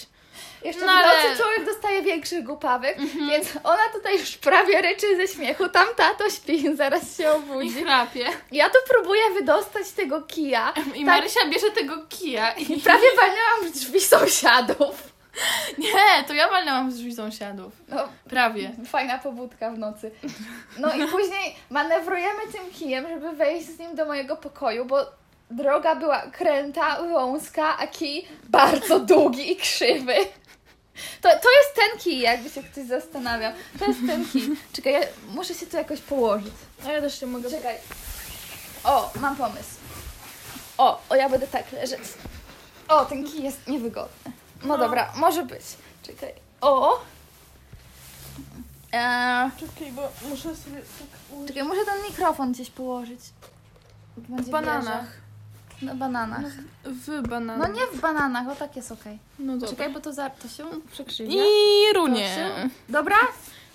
Jeszcze 0.63 0.85
No 0.85 0.91
w 0.91 0.95
nocy 1.05 1.41
człowiek 1.41 1.65
dostaje 1.65 2.01
większych 2.01 2.43
głupawek, 2.43 2.97
więc 3.29 3.47
ona 3.63 3.89
tutaj 3.93 4.19
już 4.19 4.37
prawie 4.37 4.81
ryczy 4.81 5.15
ze 5.17 5.27
śmiechu. 5.27 5.69
Tam 5.69 5.87
tato 5.95 6.29
śpi, 6.29 6.75
zaraz 6.75 7.17
się 7.17 7.23
I 7.23 7.27
obudzi. 7.27 7.83
chrapie. 7.83 8.25
Ja 8.51 8.69
tu 8.69 8.77
próbuję 8.89 9.21
wydostać 9.33 9.91
tego 9.91 10.21
kija. 10.21 10.73
I 10.95 11.05
Tak. 11.05 11.15
Marysia 11.15 11.39
bierze 11.49 11.71
tego 11.71 11.97
kija 12.09 12.51
i... 12.51 12.61
I 12.77 12.81
prawie 12.81 13.07
walnęłam 13.15 13.65
w 13.65 13.71
drzwi 13.71 14.01
sąsiadów. 14.01 15.18
Nie, 15.77 16.23
to 16.27 16.33
ja 16.33 16.49
walnęłam 16.49 16.91
z 16.91 16.95
drzwi 16.95 17.15
sąsiadów. 17.15 17.73
No, 17.87 18.07
Prawie. 18.29 18.71
Fajna 18.85 19.17
pobudka 19.17 19.71
w 19.71 19.77
nocy. 19.77 20.11
No 20.79 20.93
i 20.93 21.07
później 21.07 21.55
manewrujemy 21.69 22.39
tym 22.51 22.71
kijem, 22.71 23.07
żeby 23.09 23.31
wejść 23.35 23.67
z 23.67 23.79
nim 23.79 23.95
do 23.95 24.05
mojego 24.05 24.35
pokoju, 24.37 24.85
bo 24.85 25.05
droga 25.51 25.95
była 25.95 26.21
kręta, 26.21 27.01
wąska, 27.01 27.77
a 27.77 27.87
kij 27.87 28.27
bardzo 28.43 28.99
długi 28.99 29.51
i 29.51 29.55
krzywy. 29.55 30.15
To, 31.21 31.29
to 31.29 31.49
jest 31.57 31.75
ten 31.75 31.99
kij, 31.99 32.19
jakby 32.19 32.49
się 32.49 32.63
ktoś 32.63 32.85
zastanawiał. 32.85 33.51
To 33.79 33.85
jest 33.85 33.99
ten 34.07 34.25
kij. 34.25 34.49
Czekaj, 34.73 34.93
ja 34.93 34.99
muszę 35.27 35.53
się 35.53 35.65
tu 35.65 35.77
jakoś 35.77 35.99
położyć. 36.01 36.53
A 36.87 36.91
ja 36.91 37.01
też 37.01 37.19
się 37.19 37.25
mogę... 37.25 37.49
Czekaj. 37.49 37.75
O, 38.83 39.11
mam 39.21 39.35
pomysł. 39.35 39.75
O, 40.77 41.01
o, 41.09 41.15
ja 41.15 41.29
będę 41.29 41.47
tak 41.47 41.71
leżeć. 41.71 41.99
O, 42.87 43.05
ten 43.05 43.23
kij 43.25 43.43
jest 43.43 43.67
niewygodny. 43.67 44.31
No 44.63 44.67
No. 44.67 44.77
dobra, 44.77 45.11
może 45.15 45.43
być. 45.43 45.61
Czekaj. 46.03 46.33
O! 46.61 46.99
Eee, 48.91 49.51
Czekaj, 49.59 49.91
bo 49.91 50.09
muszę 50.29 50.55
sobie 50.55 50.75
tak 50.77 51.19
ułożyć. 51.31 51.47
czekaj, 51.55 51.63
muszę 51.69 51.85
ten 51.85 52.03
mikrofon 52.09 52.51
gdzieś 52.51 52.69
położyć. 52.69 53.19
Będzie 54.17 54.43
W 54.43 54.49
bananach. 54.49 54.85
wieża. 55.05 55.19
Na 55.81 55.95
bananach. 55.95 56.43
W 56.83 57.27
bananach. 57.27 57.69
No 57.69 57.73
nie 57.75 57.87
w 57.87 58.01
bananach, 58.01 58.47
o 58.47 58.55
tak 58.55 58.75
jest 58.75 58.91
okej. 58.91 59.19
No 59.39 59.53
dobra. 59.53 59.69
Czekaj, 59.69 59.93
bo 59.93 59.99
to, 59.99 60.13
za, 60.13 60.29
to 60.29 60.47
się 60.47 60.65
przekrzywia. 60.91 61.31
I 61.33 61.93
runie. 61.95 62.27
się- 62.35 62.69
Dobra? 62.89 63.15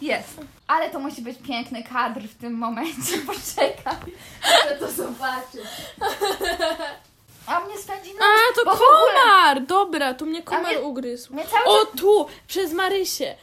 Jest. 0.00 0.40
Ale 0.66 0.90
to 0.90 0.98
musi 0.98 1.22
być 1.22 1.38
piękny 1.38 1.82
kadr 1.84 2.20
w 2.22 2.34
tym 2.34 2.52
momencie. 2.54 3.18
Poczekaj. 3.26 3.96
Chcę 4.40 4.76
to 4.78 4.90
zobaczyć. 4.92 5.60
A 7.46 7.60
mnie 7.60 7.78
spędzi 7.78 8.14
noc. 8.14 8.22
A, 8.22 8.54
to 8.54 8.64
bo 8.64 8.70
w 8.70 8.74
ogóle- 8.74 9.12
komar! 9.24 9.62
Dobra, 9.62 10.14
tu 10.14 10.26
mnie 10.26 10.42
komar 10.42 10.66
mnie- 10.66 10.80
ugryzł. 10.80 11.34
Mnie 11.34 11.44
cały 11.44 11.80
O, 11.80 11.84
tu! 11.86 12.26
Przez 12.46 12.72
Marysię. 12.72 13.36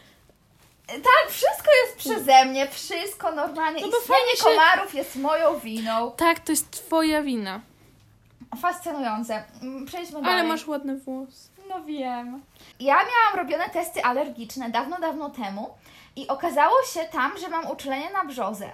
Tak, 0.88 1.30
wszystko 1.32 1.70
jest 1.86 1.98
przeze 1.98 2.46
mnie, 2.46 2.68
wszystko 2.68 3.32
normalnie. 3.32 3.82
No 3.82 3.88
bo 3.88 3.98
Istnienie 3.98 4.22
fajnie 4.22 4.38
się- 4.38 4.44
komarów 4.62 4.94
jest 4.94 5.16
moją 5.16 5.60
winą. 5.60 6.12
Tak, 6.12 6.40
to 6.40 6.52
jest 6.52 6.72
twoja 6.72 7.22
wina. 7.22 7.62
Fascynujące. 8.62 9.44
Mm, 9.62 9.86
Przejdźmy 9.86 10.22
dalej. 10.22 10.40
Ale 10.40 10.48
masz 10.48 10.68
ładne 10.68 10.96
włosy. 10.96 11.50
No 11.70 11.84
wiem. 11.84 12.42
Ja 12.80 12.96
miałam 12.96 13.36
robione 13.36 13.70
testy 13.70 14.04
alergiczne 14.04 14.70
dawno, 14.70 15.00
dawno 15.00 15.30
temu 15.30 15.70
i 16.16 16.28
okazało 16.28 16.76
się 16.94 17.00
tam, 17.00 17.38
że 17.38 17.50
mam 17.50 17.68
uczulenie 17.72 18.10
na 18.10 18.26
brzozę. 18.26 18.72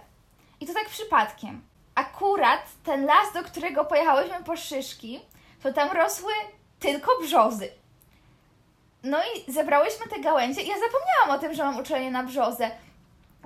I 0.59 0.67
to 0.67 0.73
tak 0.73 0.89
przypadkiem. 0.89 1.61
Akurat 1.97 2.61
ten 2.83 3.05
las, 3.05 3.33
do 3.33 3.43
którego 3.43 3.85
pojechałyśmy 3.85 4.43
po 4.43 4.57
szyszki, 4.57 5.19
to 5.63 5.73
tam 5.73 5.91
rosły 5.91 6.33
tylko 6.79 7.11
brzozy. 7.21 7.69
No 9.03 9.17
i 9.17 9.51
zebrałyśmy 9.51 10.07
te 10.07 10.19
gałęzie 10.19 10.61
ja 10.61 10.75
zapomniałam 10.75 11.29
o 11.29 11.39
tym, 11.39 11.53
że 11.53 11.63
mam 11.63 11.79
uczulenie 11.79 12.11
na 12.11 12.23
brzozę. 12.23 12.71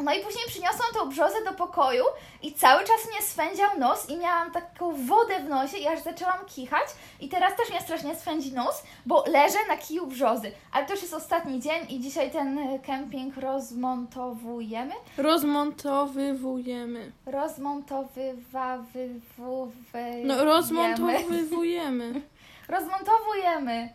No 0.04 0.14
i 0.14 0.20
później 0.20 0.44
przyniosłam 0.48 0.88
tą 0.94 1.10
brzozę 1.10 1.44
do 1.46 1.54
pokoju 1.54 2.04
i 2.42 2.54
cały 2.54 2.84
czas 2.84 3.08
mnie 3.10 3.22
swędział 3.22 3.80
nos 3.80 4.10
i 4.10 4.18
miałam 4.18 4.52
taką 4.52 5.06
wodę 5.06 5.40
w 5.40 5.50
nosie 5.50 5.78
i 5.78 5.88
aż 5.88 6.00
zaczęłam 6.00 6.46
kichać 6.46 6.88
i 7.20 7.30
teraz 7.30 7.56
też 7.58 7.70
mnie 7.70 7.82
strasznie 7.82 8.16
swędzi 8.16 8.54
nos, 8.54 8.84
bo 9.06 9.24
leżę 9.28 9.58
na 9.68 9.78
kiju 9.78 10.08
brzozy. 10.08 10.52
Ale 10.72 10.86
to 10.86 10.94
już 10.94 11.02
jest 11.02 11.14
ostatni 11.14 11.60
dzień 11.60 11.86
i 11.90 12.00
dzisiaj 12.00 12.32
ten 12.32 12.58
e, 12.60 12.80
kemping 12.80 13.38
rozmontowujemy. 13.38 14.94
Rozmontowywujemy. 15.18 17.12
Rozmontowywawywujemy. 17.26 20.24
No, 20.24 20.44
rozmontowywujemy. 20.46 22.22
Rozmontowujemy. 22.68 23.90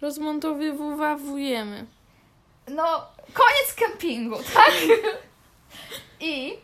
Rozmontowywuwawujemy. 0.00 1.86
No, 2.68 2.84
koniec 3.34 3.74
kempingu, 3.76 4.36
tak? 4.54 4.72
I 6.20 6.58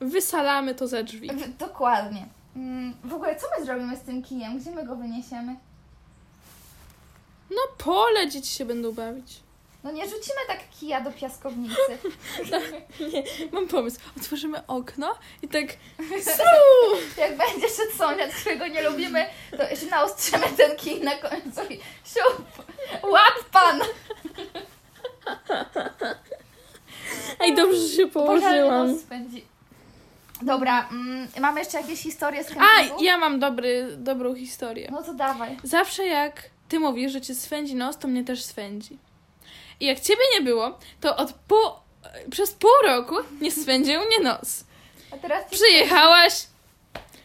Wysalamy 0.00 0.74
to 0.74 0.88
za 0.88 1.02
drzwi. 1.02 1.30
w, 1.32 1.48
dokładnie. 1.58 2.26
Mm, 2.56 2.94
W 3.04 3.14
ogóle 3.14 3.36
co 3.36 3.46
my 3.58 3.64
zrobimy 3.64 3.96
z 3.96 4.00
tym 4.00 4.22
kijem? 4.22 4.58
Gdzie 4.58 4.70
my 4.70 4.84
go 4.86 4.96
wyniesiemy? 4.96 5.56
No 7.50 7.60
pole 7.78 8.28
dzieci 8.28 8.54
się 8.54 8.64
będą 8.64 8.92
bawić. 8.92 9.40
No 9.84 9.92
nie 9.92 10.04
rzucimy 10.04 10.38
tak 10.46 10.58
kija 10.80 11.00
do 11.00 11.12
piaskownicy. 11.12 11.98
Nie, 13.12 13.22
mam 13.52 13.68
pomysł. 13.68 14.00
Otworzymy 14.16 14.66
okno 14.66 15.14
i 15.42 15.48
tak 15.48 15.64
Jak 17.18 17.36
będzie 17.36 17.68
szedł 17.68 17.92
sąsiad, 17.98 18.34
którego 18.34 18.66
nie 18.66 18.82
lubimy, 18.82 19.26
to 19.56 19.62
jeszcze 19.70 19.86
naostrzymy 19.86 20.46
ten 20.56 20.76
kij 20.76 21.00
na 21.00 21.14
końcu 21.16 21.60
i 21.70 21.74
siup, 22.04 22.46
dobrze, 27.62 27.78
że 27.88 27.96
się 27.96 28.06
położyłam. 28.06 28.98
spędzi. 28.98 29.44
Dobra, 30.42 30.88
mm, 30.88 31.28
mamy 31.40 31.60
jeszcze 31.60 31.80
jakieś 31.80 32.00
historie 32.00 32.44
z 32.44 32.50
A, 32.50 32.54
kempingu? 32.54 33.02
ja 33.04 33.18
mam 33.18 33.40
dobry, 33.40 33.88
dobrą 33.96 34.34
historię. 34.34 34.88
No 34.92 35.02
to 35.02 35.14
dawaj. 35.14 35.56
Zawsze 35.64 36.06
jak 36.06 36.42
ty 36.68 36.80
mówisz, 36.80 37.12
że 37.12 37.20
cię 37.20 37.34
swędzi 37.34 37.74
nos, 37.74 37.98
to 37.98 38.08
mnie 38.08 38.24
też 38.24 38.42
swędzi. 38.44 38.98
I 39.80 39.86
jak 39.86 40.00
ciebie 40.00 40.22
nie 40.34 40.40
było, 40.40 40.78
to 41.00 41.16
od 41.16 41.32
pół, 41.32 41.58
przez 42.30 42.50
pół 42.52 42.70
roku 42.84 43.14
nie 43.40 43.50
swędził 43.52 44.00
mnie 44.00 44.20
nos. 44.20 44.64
A 45.12 45.16
teraz 45.16 45.44
Przyjechałaś, 45.50 46.32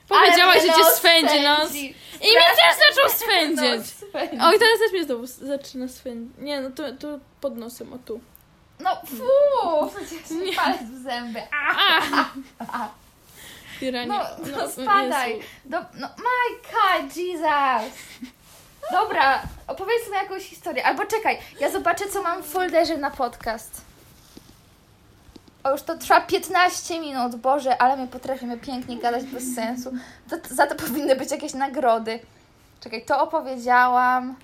powiedziałaś, 0.08 0.62
że 0.62 0.68
cię 0.68 0.86
swędzi 0.96 1.42
nos 1.42 1.70
spędzi. 1.70 1.96
i 2.22 2.28
mnie 2.28 2.48
też 2.58 2.76
zaczął 2.96 3.10
swędzić. 3.28 3.92
spędzi. 4.10 4.38
O, 4.44 4.54
i 4.54 4.60
teraz 4.60 4.80
też 4.80 4.92
mnie 4.92 5.04
znowu 5.04 5.26
zaczyna 5.28 5.88
swędzić. 5.88 6.38
Nie, 6.40 6.62
no 6.62 6.70
to, 6.72 6.84
to 7.00 7.20
pod 7.42 7.58
nosem, 7.58 7.94
o 7.94 7.98
tu. 7.98 8.20
No 8.80 9.02
fu, 9.06 9.92
przecież 9.96 10.30
mi 10.32 10.54
palec 10.56 10.82
w 10.82 11.04
zęby. 11.04 11.42
A, 11.52 12.26
A! 12.74 12.90
Tiranie. 13.80 14.08
no, 14.08 14.22
no 14.58 14.70
spadaj. 14.70 15.32
Jezu. 15.38 15.48
Do, 15.66 15.78
no 15.94 16.08
my 16.18 16.58
God, 16.72 17.16
Jesus. 17.18 17.94
Dobra, 18.92 19.42
opowiedz 19.68 20.08
mi 20.08 20.14
jakąś 20.14 20.44
historię. 20.44 20.86
Albo 20.86 21.06
czekaj, 21.06 21.40
ja 21.60 21.72
zobaczę, 21.72 22.06
co 22.10 22.22
mam 22.24 22.44
w 22.44 22.46
folderze 22.46 22.98
na 22.98 23.12
podcast. 23.12 23.82
O, 25.64 25.72
już 25.72 25.82
to 25.82 25.98
trwa 25.98 26.22
15 26.22 27.00
minut, 27.00 27.36
Boże, 27.36 27.82
ale 27.82 27.98
my 27.98 28.08
potrafimy 28.08 28.58
pięknie 28.58 28.98
gadać 28.98 29.24
bez 29.24 29.56
sensu. 29.56 29.92
To, 30.30 30.36
za 30.56 30.68
to 30.68 30.76
powinny 30.76 31.16
być 31.16 31.32
jakieś 31.32 31.54
nagrody. 31.54 32.20
Czekaj, 32.80 33.06
to 33.06 33.22
opowiedziałam. 33.22 34.36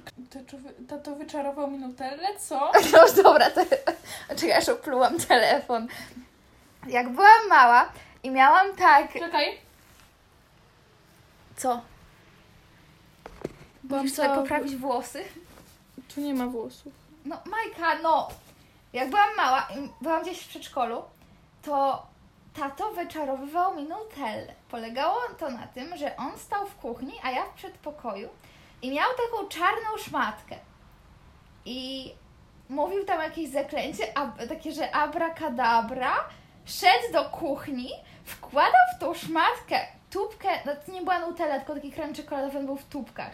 Tato, 0.89 1.15
wyczarował 1.15 1.71
mi 1.71 1.77
nutellę, 1.77 2.27
co? 2.39 2.71
No 2.93 3.23
dobra, 3.23 3.49
to... 3.49 3.61
czekaj, 4.35 4.51
aż 4.51 4.69
oplułam 4.69 5.19
telefon. 5.19 5.87
Jak 6.87 7.09
byłam 7.09 7.47
mała 7.49 7.89
i 8.23 8.29
miałam 8.29 8.75
tak... 8.75 9.13
Czekaj. 9.13 9.57
Co? 11.57 11.81
Byłam 13.83 14.03
Musisz 14.03 14.17
sobie 14.17 14.29
poprawić 14.29 14.75
włosy? 14.75 15.23
Tu 16.15 16.21
nie 16.21 16.33
ma 16.33 16.47
włosów. 16.47 16.93
No, 17.25 17.37
Majka, 17.45 18.01
no. 18.03 18.29
Jak 18.93 19.09
byłam 19.09 19.35
mała 19.37 19.67
i 19.75 20.03
byłam 20.03 20.21
gdzieś 20.21 20.39
w 20.39 20.47
przedszkolu, 20.47 21.03
to 21.61 22.05
tato 22.59 22.91
wyczarowywał 22.91 23.75
mi 23.75 23.83
nutellę. 23.83 24.53
Polegało 24.69 25.19
to 25.39 25.49
na 25.49 25.67
tym, 25.67 25.97
że 25.97 26.17
on 26.17 26.37
stał 26.37 26.65
w 26.65 26.75
kuchni, 26.75 27.13
a 27.23 27.31
ja 27.31 27.45
w 27.45 27.53
przedpokoju 27.53 28.29
i 28.81 28.91
miał 28.91 29.09
taką 29.09 29.47
czarną 29.47 29.97
szmatkę. 29.97 30.55
I 31.65 32.11
mówił 32.69 33.05
tam 33.05 33.21
jakieś 33.21 33.49
zaklęcie, 33.49 34.03
takie, 34.49 34.71
że 34.71 34.95
abracadabra, 34.95 36.13
szedł 36.65 37.13
do 37.13 37.25
kuchni, 37.25 37.89
wkładał 38.23 38.81
w 38.95 38.99
tą 38.99 39.13
szmatkę 39.13 39.79
tubkę, 40.09 40.49
no 40.65 40.71
to 40.75 40.91
nie 40.91 41.01
była 41.01 41.19
nutella, 41.19 41.57
tylko 41.57 41.73
taki 41.73 41.91
krem 41.91 42.13
czekoladowy 42.13 42.59
był 42.59 42.77
w 42.77 42.85
tubkach. 42.85 43.31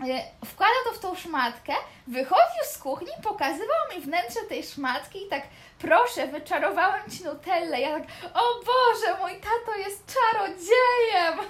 E, 0.00 0.46
Wkładał 0.46 0.84
to 0.84 0.92
w 0.92 0.98
tą 0.98 1.14
szmatkę, 1.14 1.72
wychodził 2.06 2.64
z 2.72 2.78
kuchni, 2.78 3.08
pokazywał 3.22 3.88
mi 3.94 4.00
wnętrze 4.02 4.40
tej 4.48 4.62
szmatki 4.62 5.26
i 5.26 5.28
tak, 5.28 5.42
proszę, 5.78 6.26
wyczarowałem 6.26 7.10
ci 7.10 7.24
nutellę. 7.24 7.80
Ja 7.80 8.00
tak, 8.00 8.02
o 8.34 8.40
Boże, 8.64 9.16
mój 9.20 9.32
tato 9.40 9.78
jest 9.78 10.02
czarodziejem! 10.14 11.48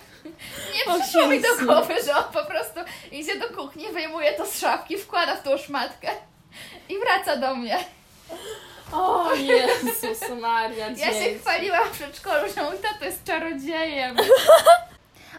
Nie 0.74 0.94
przyszło 1.02 1.26
mi 1.26 1.40
do 1.40 1.48
głowy, 1.66 1.94
że 2.04 2.16
on 2.16 2.24
po 2.32 2.44
prostu 2.44 2.80
idzie 3.12 3.38
do 3.38 3.48
kuchni, 3.48 3.88
wyjmuje 3.88 4.32
to 4.32 4.46
z 4.46 4.58
szafki, 4.58 4.98
wkłada 4.98 5.36
w 5.36 5.42
tą 5.42 5.58
szmatkę 5.58 6.10
i 6.88 6.98
wraca 6.98 7.36
do 7.36 7.54
mnie. 7.54 7.78
O 8.92 9.34
Jezus 9.34 10.28
Maria, 10.40 10.88
Ja 10.88 11.12
się 11.12 11.38
chwaliłam 11.38 11.88
w 11.88 11.90
przedszkolu, 11.90 12.52
że 12.54 12.62
mój 12.62 12.78
tato 12.78 13.04
jest 13.04 13.24
czarodziejem. 13.24 14.16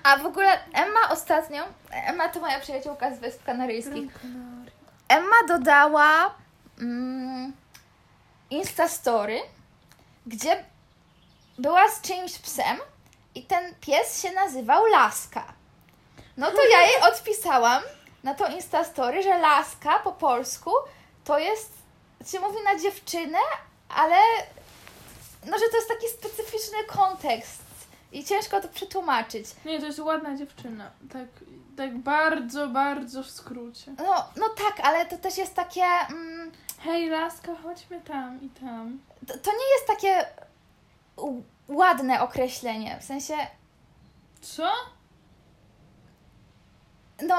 A 0.03 0.17
w 0.17 0.25
ogóle 0.25 0.59
Emma 0.73 1.09
ostatnio, 1.09 1.63
Emma 1.91 2.29
to 2.29 2.39
moja 2.39 2.59
przyjaciółka 2.59 3.15
z 3.15 3.19
Wysp 3.19 3.43
Kanaryjskich, 3.43 4.19
Emma 5.07 5.35
dodała 5.47 6.35
mm, 6.79 7.53
Instastory, 8.49 9.41
gdzie 10.25 10.63
była 11.57 11.89
z 11.89 12.01
czyimś 12.01 12.39
psem 12.39 12.77
i 13.35 13.43
ten 13.43 13.75
pies 13.81 14.21
się 14.21 14.31
nazywał 14.31 14.85
Laska. 14.85 15.53
No 16.37 16.51
to 16.51 16.67
ja 16.71 16.81
jej 16.81 17.01
odpisałam 17.01 17.83
na 18.23 18.33
to 18.33 18.47
Instastory, 18.47 19.23
że 19.23 19.37
Laska 19.37 19.99
po 19.99 20.11
polsku 20.11 20.71
to 21.23 21.39
jest, 21.39 21.71
się 22.31 22.39
mówi 22.39 22.57
na 22.63 22.79
dziewczynę, 22.79 23.37
ale 23.89 24.15
no, 25.45 25.57
że 25.57 25.65
to 25.71 25.75
jest 25.75 25.87
taki 25.87 26.07
specyficzny 26.07 26.83
kontekst. 26.87 27.62
I 28.13 28.23
ciężko 28.23 28.61
to 28.61 28.67
przetłumaczyć. 28.67 29.45
Nie, 29.65 29.79
to 29.79 29.85
jest 29.85 29.99
ładna 29.99 30.37
dziewczyna. 30.37 30.91
Tak, 31.13 31.27
tak 31.77 31.97
bardzo, 31.97 32.67
bardzo 32.67 33.23
w 33.23 33.29
skrócie. 33.29 33.91
No, 33.97 34.25
no 34.35 34.49
tak, 34.49 34.79
ale 34.85 35.05
to 35.05 35.17
też 35.17 35.37
jest 35.37 35.55
takie. 35.55 35.83
Mm, 36.09 36.51
Hej, 36.79 37.09
laska, 37.09 37.55
chodźmy 37.63 38.01
tam 38.01 38.41
i 38.41 38.49
tam. 38.49 38.99
to, 39.27 39.33
to 39.37 39.51
nie 39.51 39.71
jest 39.75 39.87
takie 39.87 40.25
ładne 41.67 42.21
określenie. 42.21 42.97
W 43.01 43.03
sensie, 43.03 43.33
Co? 44.41 44.71
no, 47.21 47.35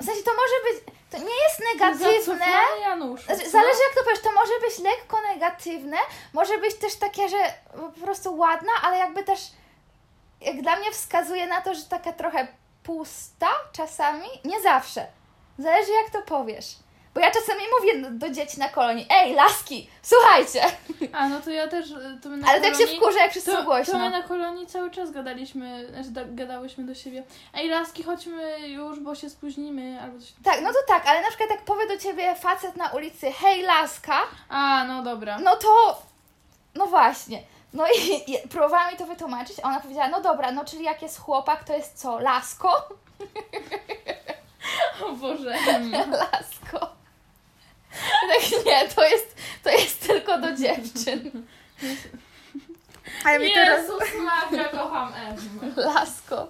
w 0.00 0.04
sensie 0.04 0.22
to 0.22 0.30
może 0.30 0.54
być. 0.74 0.96
To 1.10 1.18
nie 1.18 1.24
jest 1.44 1.62
negatywne. 1.74 2.46
Januszu. 2.80 3.24
Znaczy? 3.24 3.50
Zależy 3.50 3.78
jak 3.88 3.94
to 3.98 4.04
powiesz, 4.04 4.22
to 4.22 4.32
może 4.32 4.52
być 4.60 4.78
lekko 4.78 5.20
negatywne, 5.34 5.96
może 6.32 6.58
być 6.58 6.74
też 6.74 6.96
takie, 6.96 7.28
że 7.28 7.36
po 7.72 8.04
prostu 8.04 8.36
ładna, 8.36 8.72
ale 8.82 8.98
jakby 8.98 9.22
też 9.24 9.40
jak 10.40 10.62
dla 10.62 10.76
mnie 10.76 10.90
wskazuje 10.92 11.46
na 11.46 11.60
to, 11.60 11.74
że 11.74 11.82
taka 11.82 12.12
trochę 12.12 12.46
pusta 12.82 13.48
czasami, 13.72 14.28
nie 14.44 14.60
zawsze. 14.60 15.06
Zależy 15.58 15.92
jak 15.92 16.10
to 16.12 16.22
powiesz. 16.22 16.66
Bo 17.14 17.20
ja 17.20 17.30
czasami 17.30 17.60
mówię 17.78 18.10
do 18.10 18.30
dzieci 18.30 18.58
na 18.58 18.68
kolonii, 18.68 19.06
ej 19.10 19.34
laski, 19.34 19.90
słuchajcie, 20.02 20.62
A, 21.12 21.28
no 21.28 21.40
to 21.40 21.50
ja 21.50 21.68
też... 21.68 21.90
y, 21.90 21.94
To 22.22 22.28
ale 22.48 22.60
tak 22.60 22.74
się 22.74 22.86
wkurzę 22.86 23.18
jak 23.18 23.30
wszyscy 23.30 23.50
To, 23.50 23.56
to 23.56 23.64
głośno. 23.64 23.98
my 23.98 24.10
na 24.10 24.22
kolonii 24.22 24.66
cały 24.66 24.90
czas 24.90 25.10
gadaliśmy, 25.10 25.88
znaczy 25.90 26.10
da, 26.10 26.24
gadałyśmy 26.24 26.84
do 26.84 26.94
siebie. 26.94 27.22
Ej, 27.54 27.68
laski, 27.68 28.02
chodźmy 28.02 28.68
już, 28.68 29.00
bo 29.00 29.14
się 29.14 29.30
spóźnimy, 29.30 30.00
albo 30.02 30.18
coś. 30.18 30.28
Tak, 30.44 30.60
no 30.62 30.68
to 30.72 30.78
tak, 30.88 31.06
ale 31.06 31.22
na 31.22 31.28
przykład 31.28 31.50
jak 31.50 31.62
powie 31.64 31.86
do 31.88 31.96
ciebie 31.98 32.34
facet 32.34 32.76
na 32.76 32.88
ulicy, 32.88 33.32
hej 33.32 33.62
laska, 33.62 34.18
A, 34.48 34.84
no 34.88 35.02
dobra. 35.02 35.38
no 35.38 35.56
to, 35.56 36.02
no 36.74 36.86
właśnie. 36.86 37.42
No 37.76 37.84
i, 37.88 38.32
i 38.32 38.48
próbowała 38.48 38.90
mi 38.90 38.96
to 38.96 39.06
wytłumaczyć, 39.06 39.56
a 39.62 39.68
ona 39.68 39.80
powiedziała, 39.80 40.08
no 40.08 40.20
dobra, 40.20 40.52
no 40.52 40.64
czyli 40.64 40.84
jak 40.84 41.02
jest 41.02 41.18
chłopak, 41.18 41.64
to 41.64 41.76
jest 41.76 42.00
co, 42.00 42.18
lasko? 42.18 42.68
O 45.04 45.12
Boże. 45.12 45.56
Lasko. 46.32 46.78
Tak 48.28 48.64
nie, 48.66 48.88
to 48.88 49.04
jest, 49.04 49.36
to 49.64 49.70
jest 49.70 50.06
tylko 50.06 50.38
do 50.38 50.52
dziewczyn. 50.52 51.46
Ale 53.24 53.38
mi 53.38 53.52
teraz 53.54 53.80
Jezus 53.80 54.02
Maria, 54.24 54.64
kocham 54.64 55.12
Ewę. 55.14 55.82
lasko. 55.82 56.46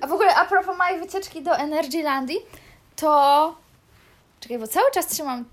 A 0.00 0.06
w 0.06 0.12
ogóle 0.12 0.34
a 0.34 0.44
propos 0.44 0.78
mojej 0.78 1.00
wycieczki 1.00 1.42
do 1.42 1.56
Energylandii, 1.56 2.38
to... 2.96 3.54
Czekaj, 4.40 4.58
bo 4.58 4.66
cały 4.66 4.90
czas 4.90 5.06
trzymam 5.06 5.44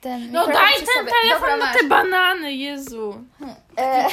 ten 0.00 0.32
No 0.32 0.46
daj 0.46 0.74
ten 0.74 0.86
sobie. 0.86 1.10
telefon 1.22 1.40
Dobra, 1.40 1.56
na 1.56 1.64
masz. 1.66 1.76
te 1.76 1.84
banany, 1.88 2.52
Jezu. 2.54 3.24
E, 3.78 4.08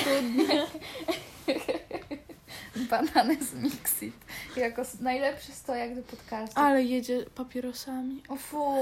banany 2.89 3.38
z 3.44 3.54
Mixit. 3.54 4.15
Jako 4.56 4.82
najlepszy 5.01 5.51
stojak 5.51 5.96
do 5.96 6.01
podcastu. 6.01 6.60
Ale 6.62 6.84
jedzie 6.84 7.25
papierosami. 7.36 8.24
O 8.30 8.36
fu. 8.36 8.75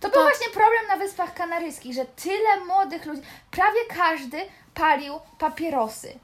To 0.00 0.08
był 0.08 0.22
właśnie 0.22 0.46
problem 0.52 0.86
na 0.88 0.96
Wyspach 0.96 1.34
Kanaryjskich, 1.34 1.94
że 1.94 2.04
tyle 2.04 2.64
młodych 2.66 3.06
ludzi, 3.06 3.22
prawie 3.50 3.80
każdy 3.96 4.38
palił 4.74 5.14
papierosy. 5.38 6.18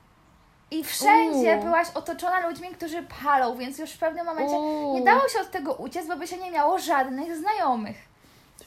I 0.70 0.84
wszędzie 0.84 1.54
Uuu. 1.56 1.62
byłaś 1.64 1.88
otoczona 1.94 2.48
ludźmi, 2.48 2.68
którzy 2.68 3.02
palą, 3.24 3.56
więc 3.56 3.78
już 3.78 3.90
w 3.90 3.98
pewnym 3.98 4.26
momencie 4.26 4.54
Uuu. 4.54 4.98
nie 4.98 5.04
dało 5.04 5.28
się 5.28 5.40
od 5.40 5.50
tego 5.50 5.74
uciec, 5.74 6.06
bo 6.06 6.16
by 6.16 6.26
się 6.26 6.36
nie 6.36 6.50
miało 6.50 6.78
żadnych 6.78 7.36
znajomych. 7.36 7.96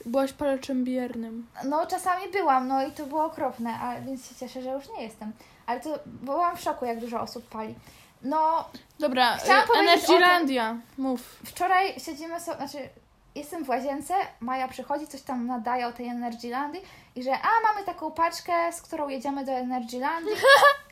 Byłaś 0.06 0.32
paleczem 0.32 0.84
biernym. 0.84 1.46
No 1.64 1.86
czasami 1.86 2.28
byłam, 2.32 2.68
no 2.68 2.86
i 2.86 2.92
to 2.92 3.06
było 3.06 3.24
okropne, 3.24 3.78
a 3.80 4.00
więc 4.00 4.28
się 4.28 4.34
cieszę, 4.34 4.62
że 4.62 4.70
już 4.70 4.88
nie 4.88 5.02
jestem. 5.02 5.32
Ale 5.66 5.80
to 5.80 5.98
byłam 6.06 6.56
w 6.56 6.60
szoku, 6.60 6.84
jak 6.84 7.00
dużo 7.00 7.20
osób 7.20 7.48
pali. 7.48 7.74
No, 8.22 8.64
Dobra, 8.98 9.36
Chciałam 9.36 9.64
y, 9.64 9.66
powiedzieć 9.66 10.10
Energylandia. 10.10 10.76
Mów. 10.98 11.20
Wczoraj 11.46 12.00
siedzimy 12.00 12.40
sobie, 12.40 12.56
znaczy 12.56 12.88
jestem 13.34 13.64
w 13.64 13.68
łazience, 13.68 14.14
Maja 14.40 14.68
przychodzi, 14.68 15.06
coś 15.06 15.22
tam 15.22 15.46
nadaje 15.46 15.86
o 15.86 15.92
tej 15.92 16.08
Energylandii 16.08 16.80
i 17.16 17.22
że 17.22 17.32
a, 17.32 17.48
mamy 17.62 17.86
taką 17.86 18.10
paczkę, 18.10 18.72
z 18.72 18.82
którą 18.82 19.08
jedziemy 19.08 19.44
do 19.44 19.52
Energylandii, 19.52 20.34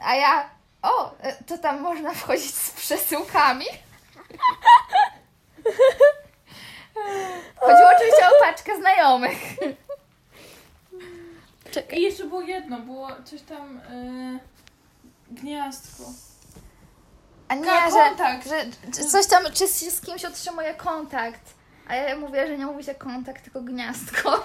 a 0.05 0.15
ja, 0.15 0.51
o, 0.83 1.13
e, 1.21 1.45
to 1.45 1.59
tam 1.59 1.81
można 1.81 2.15
wchodzić 2.15 2.55
z 2.55 2.71
przesyłkami. 2.71 3.67
Chodziło 7.57 7.89
oczywiście 7.97 8.27
o 8.27 8.45
paczkę 8.45 8.77
znajomych. 8.77 9.39
I 11.93 12.03
jeszcze 12.03 12.25
było 12.25 12.41
jedno, 12.41 12.79
było 12.79 13.09
coś 13.25 13.43
tam... 13.43 13.79
Y, 13.79 14.39
gniazdko. 15.31 16.05
A 17.49 17.55
nie, 17.55 17.65
Ka- 17.65 17.91
że, 17.91 17.97
kontakt. 18.09 18.49
że, 18.49 18.65
że 19.03 19.09
coś 19.09 19.27
tam, 19.27 19.45
czy 19.55 19.69
z, 19.69 19.95
z 19.95 20.01
kimś 20.01 20.25
utrzymuje 20.25 20.75
kontakt. 20.75 21.55
A 21.89 21.95
ja 21.95 22.17
mówię, 22.17 22.47
że 22.47 22.59
nie 22.59 22.67
mówi 22.67 22.85
się 22.85 22.95
kontakt, 22.95 23.45
tylko 23.45 23.61
gniazdko. 23.61 24.45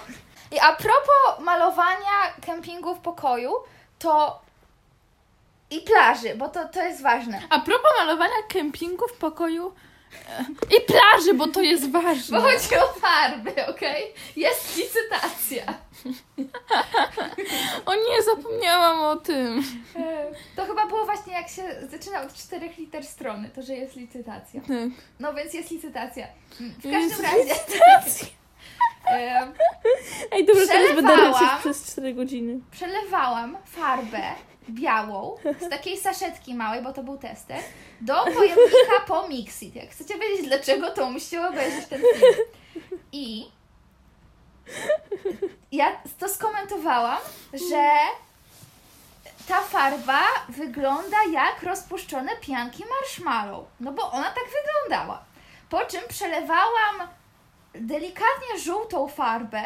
I 0.50 0.58
a 0.60 0.72
propos 0.72 1.40
malowania 1.44 2.32
kempingu 2.46 2.94
w 2.94 2.98
pokoju, 2.98 3.52
to 3.98 4.42
i 5.70 5.80
plaży, 5.80 6.34
bo 6.34 6.48
to, 6.48 6.68
to 6.68 6.82
jest 6.82 7.02
ważne. 7.02 7.42
A 7.50 7.60
propos 7.60 7.90
malowania 7.98 8.42
kempingu 8.48 9.08
w 9.08 9.18
pokoju 9.18 9.74
i 10.78 10.80
plaży, 10.86 11.34
bo 11.34 11.46
to 11.46 11.60
jest 11.62 11.90
ważne. 11.90 12.38
Bo 12.40 12.44
chodzi 12.44 12.76
o 12.76 13.00
farby, 13.00 13.66
okej? 13.66 14.04
Jest 14.36 14.76
licytacja. 14.76 15.74
O 17.86 17.94
nie, 17.94 18.22
zapomniałam 18.22 19.00
o 19.00 19.16
tym. 19.16 19.62
To 20.56 20.64
chyba 20.66 20.86
było 20.86 21.04
właśnie 21.04 21.32
jak 21.32 21.48
się 21.48 21.62
zaczyna 21.90 22.22
od 22.22 22.34
czterech 22.34 22.78
liter 22.78 23.04
strony, 23.06 23.50
to 23.54 23.62
że 23.62 23.74
jest 23.74 23.96
licytacja. 23.96 24.60
Tak. 24.60 24.70
No 25.20 25.34
więc 25.34 25.54
jest 25.54 25.70
licytacja. 25.70 26.26
W 26.78 26.84
Jest 26.84 27.08
każdym 27.16 27.24
razie. 27.26 27.54
e, 29.10 29.52
Ej, 30.30 30.46
dobra, 30.46 30.66
teraz 30.66 30.94
będę 30.96 31.16
lecieć 31.16 31.48
przez 31.60 31.92
4 31.92 32.14
godziny. 32.14 32.60
przelewałam 32.70 33.56
farbę 33.66 34.22
białą 34.70 35.36
z 35.60 35.68
takiej 35.68 35.98
saszetki 35.98 36.54
małej, 36.54 36.82
bo 36.82 36.92
to 36.92 37.02
był 37.02 37.18
tester, 37.18 37.58
do 38.00 38.24
pojemnika 38.24 39.00
po 39.06 39.28
Mixit. 39.28 39.74
Jak 39.74 39.90
chcecie 39.90 40.18
wiedzieć 40.18 40.46
dlaczego, 40.46 40.90
to 40.90 41.10
musicie 41.10 41.46
obejrzeć 41.46 41.86
ten 41.86 42.00
film. 42.00 42.34
I 43.12 43.50
ja 45.72 45.96
to 46.18 46.28
skomentowałam, 46.28 47.18
że 47.52 47.90
ta 49.48 49.60
farba 49.60 50.22
wygląda 50.48 51.16
jak 51.32 51.62
rozpuszczone 51.62 52.36
pianki 52.36 52.84
marshmallow. 52.90 53.66
No 53.80 53.92
bo 53.92 54.10
ona 54.10 54.30
tak 54.30 54.44
wyglądała. 54.44 55.24
Po 55.70 55.84
czym 55.84 56.00
przelewałam 56.08 57.08
delikatnie 57.74 58.58
żółtą 58.64 59.08
farbę, 59.08 59.62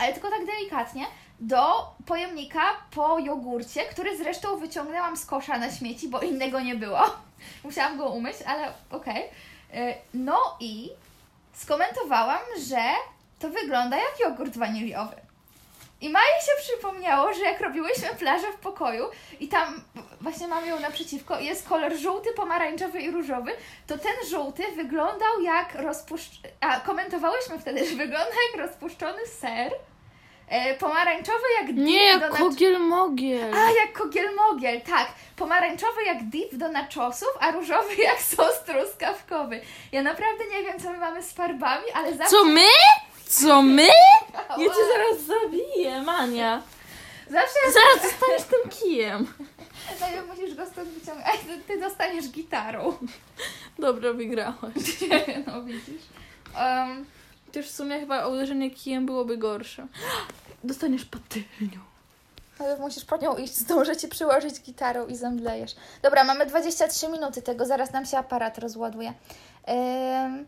ale 0.00 0.12
tylko 0.12 0.30
tak 0.30 0.46
delikatnie, 0.46 1.06
do 1.40 1.86
pojemnika 2.06 2.60
po 2.90 3.18
jogurcie, 3.18 3.84
który 3.84 4.18
zresztą 4.18 4.56
wyciągnęłam 4.56 5.16
z 5.16 5.26
kosza 5.26 5.58
na 5.58 5.72
śmieci, 5.72 6.08
bo 6.08 6.20
innego 6.20 6.60
nie 6.60 6.74
było. 6.74 7.00
Musiałam 7.64 7.98
go 7.98 8.08
umyć, 8.08 8.36
ale 8.46 8.72
okej. 8.90 9.22
Y, 9.74 9.94
No 10.14 10.56
i 10.60 10.90
skomentowałam, 11.54 12.40
że 12.68 12.82
to 13.38 13.50
wygląda 13.50 13.96
jak 13.96 14.20
jogurt 14.20 14.56
waniliowy. 14.58 15.16
I 16.00 16.10
Maji 16.10 16.26
się 16.46 16.52
przypomniało, 16.62 17.34
że 17.34 17.40
jak 17.40 17.60
robiłyśmy 17.60 18.08
plażę 18.08 18.52
w 18.52 18.56
pokoju 18.56 19.04
i 19.40 19.48
tam 19.48 19.82
właśnie 20.20 20.48
mamy 20.48 20.66
ją 20.66 20.80
naprzeciwko 20.80 21.40
jest 21.40 21.68
kolor 21.68 21.96
żółty, 21.96 22.32
pomarańczowy 22.36 23.00
i 23.00 23.10
różowy, 23.10 23.52
to 23.86 23.98
ten 23.98 24.28
żółty 24.30 24.62
wyglądał 24.76 25.40
jak 25.42 25.74
rozpuszczony... 25.74 26.48
A, 26.60 26.80
komentowałyśmy 26.80 27.58
wtedy, 27.58 27.78
że 27.78 27.96
wygląda 27.96 28.34
jak 28.50 28.66
rozpuszczony 28.66 29.26
ser, 29.26 29.72
e, 30.48 30.74
pomarańczowy 30.74 31.44
jak 31.60 31.66
dip 31.66 31.84
Nie, 31.84 32.04
jak 32.04 32.20
do 32.20 32.28
nac- 32.28 32.38
kogiel 32.38 32.80
mogiel. 32.80 33.54
A, 33.54 33.70
jak 33.70 33.98
kogiel-mogiel, 33.98 34.80
tak. 34.80 35.08
Pomarańczowy 35.36 36.04
jak 36.04 36.24
dip 36.24 36.54
do 36.54 36.68
naczosów, 36.68 37.28
a 37.40 37.50
różowy 37.50 37.94
jak 38.10 38.20
sos 38.22 38.64
truskawkowy. 38.64 39.60
Ja 39.92 40.02
naprawdę 40.02 40.44
nie 40.50 40.62
wiem, 40.62 40.80
co 40.80 40.90
my 40.92 40.98
mamy 40.98 41.22
z 41.22 41.32
farbami, 41.32 41.84
ale 41.94 42.14
zawsze... 42.16 42.30
Co 42.30 42.44
my? 42.44 42.68
Co 43.26 43.62
my? 43.62 43.88
Ja 44.58 44.64
cię 44.64 44.84
zaraz 44.92 45.20
zabiję, 45.26 46.02
Mania. 46.02 46.62
Zawsze 47.30 47.58
Zaraz 47.72 48.10
zostaniesz 48.10 48.42
tym 48.42 48.70
kijem. 48.70 49.26
Najpierw 50.00 50.26
musisz 50.28 50.54
go 50.54 50.66
stąd 50.66 50.88
wyciągnąć. 50.88 51.28
Ej, 51.32 51.38
ty, 51.38 51.62
ty 51.66 51.80
dostaniesz 51.80 52.28
gitarą. 52.28 52.96
Dobra, 53.78 54.12
wygrałaś. 54.12 54.54
no 55.46 55.62
widzisz. 55.62 56.02
Um, 56.56 57.06
Chociaż 57.48 57.66
w 57.66 57.74
sumie 57.74 58.00
chyba 58.00 58.26
uderzenie 58.26 58.70
kijem 58.70 59.06
byłoby 59.06 59.36
gorsze. 59.36 59.86
Dostaniesz 60.64 61.04
patelnią. 61.04 61.80
najpierw 62.58 62.80
musisz 62.80 63.04
po 63.04 63.16
nią 63.16 63.36
iść, 63.36 63.56
zdążę 63.56 63.96
ci 63.96 64.08
przyłożyć 64.08 64.60
gitarą 64.60 65.06
i 65.06 65.16
zemdlejesz. 65.16 65.76
Dobra, 66.02 66.24
mamy 66.24 66.46
23 66.46 67.08
minuty 67.08 67.42
tego, 67.42 67.66
zaraz 67.66 67.92
nam 67.92 68.06
się 68.06 68.18
aparat 68.18 68.58
rozładuje. 68.58 69.12
Um, 69.66 70.46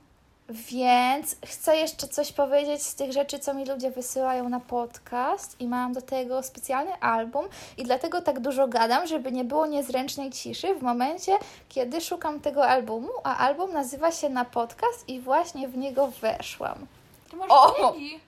Więc 0.50 1.36
chcę 1.46 1.76
jeszcze 1.76 2.08
coś 2.08 2.32
powiedzieć 2.32 2.82
z 2.82 2.94
tych 2.94 3.12
rzeczy, 3.12 3.38
co 3.38 3.54
mi 3.54 3.64
ludzie 3.66 3.90
wysyłają 3.90 4.48
na 4.48 4.60
podcast 4.60 5.60
i 5.60 5.66
mam 5.66 5.92
do 5.92 6.02
tego 6.02 6.42
specjalny 6.42 6.94
album 7.00 7.46
i 7.76 7.82
dlatego 7.82 8.22
tak 8.22 8.40
dużo 8.40 8.68
gadam, 8.68 9.06
żeby 9.06 9.32
nie 9.32 9.44
było 9.44 9.66
niezręcznej 9.66 10.30
ciszy 10.30 10.74
w 10.74 10.82
momencie, 10.82 11.38
kiedy 11.68 12.00
szukam 12.00 12.40
tego 12.40 12.66
albumu, 12.68 13.08
a 13.24 13.36
album 13.36 13.72
nazywa 13.72 14.12
się 14.12 14.28
Na 14.28 14.44
Podcast 14.44 15.08
i 15.08 15.20
właśnie 15.20 15.68
w 15.68 15.76
niego 15.76 16.06
weszłam. 16.06 16.86
Ty 17.30 17.36
masz 17.36 17.50
O! 17.50 17.92
kniги. 17.92 18.20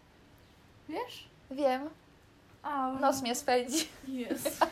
Wiesz? 0.88 1.24
Wiem, 1.50 1.90
A, 2.62 2.92
nos 2.92 3.22
mnie 3.22 3.34
spędzi. 3.34 3.88
Jest. 4.08 4.60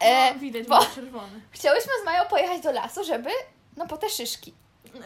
E, 0.00 0.34
no, 0.34 0.40
widać, 0.40 0.66
bo 0.66 0.78
czerwony. 0.94 1.40
chciałyśmy 1.50 1.92
z 2.02 2.04
Mają 2.04 2.24
pojechać 2.24 2.62
do 2.62 2.72
lasu, 2.72 3.04
żeby, 3.04 3.30
no 3.76 3.86
po 3.86 3.96
te 3.96 4.10
szyszki. 4.10 4.54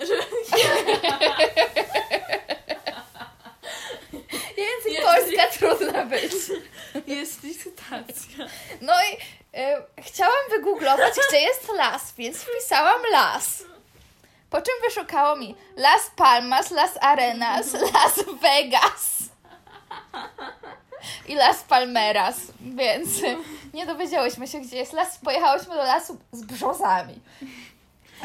Język 4.57 4.93
Jest- 4.93 5.03
Polska 5.05 5.47
trudna 5.59 6.05
być. 6.07 6.33
Jest 7.07 7.43
licytacja. 7.43 8.47
No 8.81 8.93
i 8.93 9.17
e, 9.59 9.83
chciałam 10.03 10.51
wygooglować, 10.51 11.15
gdzie 11.29 11.41
jest 11.41 11.69
las, 11.77 12.15
więc 12.19 12.39
wpisałam 12.39 13.01
las. 13.13 13.63
Po 14.51 14.57
czym 14.63 14.75
wyszukało 14.89 15.37
mi 15.37 15.55
Las 15.77 16.11
Palmas, 16.17 16.71
Las 16.71 16.91
Arenas, 17.01 17.73
Las 17.73 18.25
Vegas 18.43 19.19
i 21.27 21.35
Las 21.35 21.63
Palmeras, 21.63 22.37
więc 22.61 23.09
nie 23.75 23.87
dowiedziałyśmy 23.87 24.47
się, 24.49 24.61
gdzie 24.61 24.77
jest 24.77 24.93
las. 24.93 25.19
Pojechałyśmy 25.19 25.75
do 25.75 25.83
lasu 25.83 26.19
z 26.33 26.43
brzozami. 26.43 27.21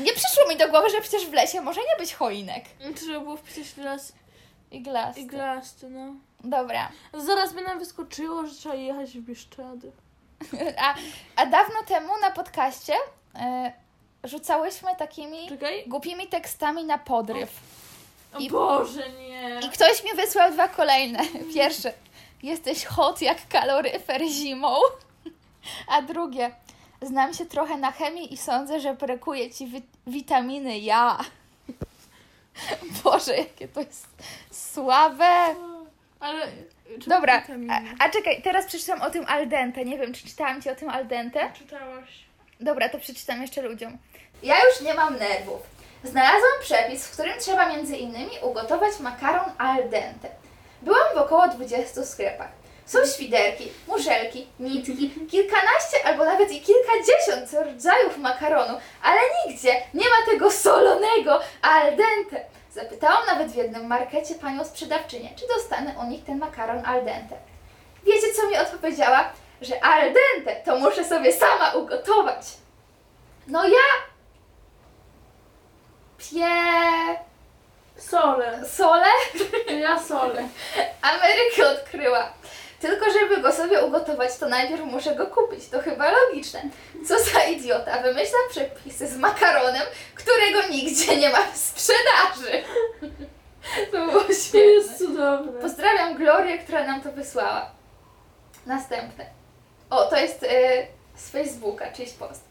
Nie 0.01 0.13
przyszło 0.13 0.47
mi 0.49 0.57
do 0.57 0.69
głowy, 0.69 0.89
że 0.89 1.01
przecież 1.01 1.25
w 1.25 1.33
lesie 1.33 1.61
może 1.61 1.81
nie 1.81 1.97
być 1.99 2.13
choinek 2.13 2.65
Trzeba 2.95 3.19
było 3.19 3.37
wpisać 3.37 3.77
las 3.77 4.13
i 4.71 4.81
glas. 4.81 5.17
i 5.17 5.25
glasty, 5.27 5.89
no. 5.89 6.13
Dobra. 6.43 6.89
Zaraz 7.13 7.53
by 7.53 7.61
nam 7.61 7.79
wyskoczyło, 7.79 8.47
że 8.47 8.55
trzeba 8.55 8.75
jechać 8.75 9.09
w 9.17 9.21
Bieszczady. 9.21 9.91
A, 10.85 10.95
a 11.35 11.45
dawno 11.45 11.83
temu 11.87 12.13
na 12.21 12.31
podcaście 12.31 12.93
e, 13.35 13.71
rzucałyśmy 14.23 14.95
takimi 14.95 15.49
Czekaj. 15.49 15.83
głupimi 15.87 16.27
tekstami 16.27 16.83
na 16.85 16.97
podryw. 16.97 17.49
O 18.33 18.37
I- 18.39 18.49
Boże, 18.49 19.09
nie. 19.09 19.59
I 19.65 19.69
ktoś 19.69 20.03
mi 20.03 20.13
wysłał 20.13 20.51
dwa 20.51 20.67
kolejne. 20.67 21.19
Pierwsze. 21.53 21.93
Jesteś 22.43 22.85
hot 22.85 23.21
jak 23.21 23.47
kaloryfer 23.47 24.21
zimą. 24.29 24.75
A 25.93 26.01
drugie. 26.01 26.51
Znam 27.03 27.33
się 27.33 27.45
trochę 27.45 27.77
na 27.77 27.91
chemii 27.91 28.33
i 28.33 28.37
sądzę, 28.37 28.79
że 28.79 28.93
brakuje 28.93 29.51
ci 29.51 29.67
wi- 29.67 29.81
witaminy 30.07 30.79
ja. 30.79 31.17
Boże, 33.03 33.37
jakie 33.37 33.67
to 33.67 33.79
jest 33.79 34.07
słabe. 34.51 35.55
Ale... 36.19 36.47
Dobra, 37.07 37.43
a, 37.69 38.05
a 38.05 38.09
czekaj, 38.09 38.41
teraz 38.41 38.65
przeczytam 38.65 39.01
o 39.01 39.09
tym 39.09 39.25
al 39.27 39.47
dente. 39.49 39.85
Nie 39.85 39.97
wiem, 39.97 40.13
czy 40.13 40.27
czytałam 40.27 40.61
Ci 40.61 40.69
o 40.69 40.75
tym 40.75 40.89
al 40.89 41.07
dente. 41.07 41.51
Czytałaś. 41.53 42.09
Dobra, 42.59 42.89
to 42.89 42.99
przeczytam 42.99 43.41
jeszcze 43.41 43.61
ludziom. 43.61 43.97
Ja 44.43 44.55
już 44.65 44.81
nie 44.81 44.93
mam 44.93 45.17
nerwów. 45.17 45.61
Znalazłam 46.03 46.51
przepis, 46.61 47.07
w 47.07 47.11
którym 47.11 47.39
trzeba 47.39 47.69
między 47.69 47.97
innymi 47.97 48.31
ugotować 48.41 48.99
makaron 48.99 49.51
al 49.57 49.89
dente. 49.89 50.29
Byłam 50.81 51.07
w 51.15 51.17
około 51.17 51.47
20 51.47 52.05
sklepach. 52.05 52.49
Są 52.85 53.05
świderki, 53.05 53.71
muszelki, 53.87 54.47
nitki, 54.59 55.09
kilkanaście 55.31 56.05
albo 56.05 56.25
nawet 56.25 56.51
i 56.51 56.61
kilkadziesiąt 56.61 57.65
rodzajów 57.65 58.17
makaronu, 58.17 58.79
ale 59.03 59.19
nigdzie 59.47 59.73
nie 59.93 60.05
ma 60.09 60.31
tego 60.31 60.51
solonego 60.51 61.39
al 61.61 61.95
dente. 61.95 62.45
Zapytałam 62.71 63.25
nawet 63.25 63.51
w 63.51 63.55
jednym 63.55 63.87
markecie 63.87 64.35
panią 64.35 64.65
sprzedawczynię, 64.65 65.29
czy 65.35 65.47
dostanę 65.47 65.95
u 66.03 66.09
nich 66.09 66.25
ten 66.25 66.37
makaron 66.37 66.85
al 66.85 67.05
dente. 67.05 67.35
Wiecie, 68.03 68.33
co 68.35 68.47
mi 68.47 68.57
odpowiedziała? 68.57 69.29
Że 69.61 69.83
al 69.83 70.13
dente 70.13 70.61
to 70.65 70.79
muszę 70.79 71.05
sobie 71.05 71.33
sama 71.33 71.71
ugotować. 71.73 72.45
No 73.47 73.67
ja 73.67 74.13
pie 76.17 76.47
Sole. 77.97 78.67
solę 78.67 79.05
Ja 79.79 79.99
sole. 79.99 80.47
Amerykę 81.01 81.67
odkryła. 81.71 82.33
Tylko 82.83 83.05
żeby 83.11 83.41
go 83.41 83.51
sobie 83.51 83.85
ugotować, 83.85 84.37
to 84.37 84.49
najpierw 84.49 84.81
muszę 84.81 85.15
go 85.15 85.27
kupić. 85.27 85.69
To 85.69 85.81
chyba 85.81 86.11
logiczne. 86.11 86.61
Co 87.07 87.23
za 87.23 87.43
idiota. 87.43 88.01
Wymyśla 88.01 88.37
przepisy 88.49 89.07
z 89.07 89.17
makaronem, 89.17 89.81
którego 90.15 90.67
nigdzie 90.69 91.17
nie 91.17 91.29
ma 91.29 91.41
w 91.53 91.57
sprzedaży. 91.57 92.63
To 93.91 94.05
było 94.05 94.23
To 94.51 94.57
jest 94.57 94.97
cudowne. 94.97 95.61
Pozdrawiam 95.61 96.15
Glorię, 96.15 96.57
która 96.57 96.83
nam 96.83 97.01
to 97.01 97.11
wysłała. 97.11 97.71
Następne. 98.65 99.25
O, 99.89 100.05
to 100.05 100.17
jest 100.17 100.43
y, 100.43 100.47
z 101.15 101.29
Facebooka, 101.29 101.91
czyjś 101.91 102.11
post. 102.11 102.43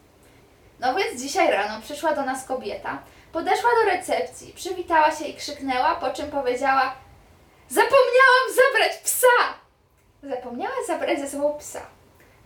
No 0.81 0.95
więc 0.95 1.21
dzisiaj 1.21 1.51
rano 1.51 1.83
przyszła 1.83 2.15
do 2.15 2.23
nas 2.23 2.47
kobieta, 2.47 3.03
podeszła 3.33 3.71
do 3.85 3.91
recepcji, 3.91 4.53
przywitała 4.53 5.11
się 5.11 5.25
i 5.25 5.35
krzyknęła, 5.35 5.95
po 5.95 6.11
czym 6.11 6.31
powiedziała 6.31 6.95
Zapomniałam 7.69 8.47
zabrać 8.55 8.97
psa! 8.97 9.62
Zapomniała 10.23 10.75
zabrać 10.87 11.21
ze 11.21 11.29
sobą 11.29 11.59
psa. 11.59 11.81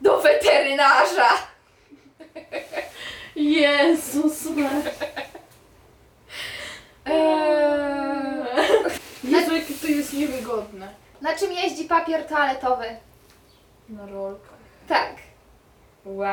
Do 0.01 0.21
weterynarza! 0.23 1.29
Jezus 3.37 4.45
Maria. 4.45 4.91
Eee, 7.07 8.45
Jezu, 9.25 9.55
jakie 9.57 9.75
to 9.75 9.87
jest 9.87 10.13
niewygodne. 10.13 10.89
na 11.21 11.35
czym 11.37 11.53
jeździ 11.53 11.85
papier 11.85 12.27
toaletowy? 12.27 12.97
Na 13.89 14.07
rolkach. 14.07 14.57
Tak. 14.89 15.13
Wow. 16.05 16.27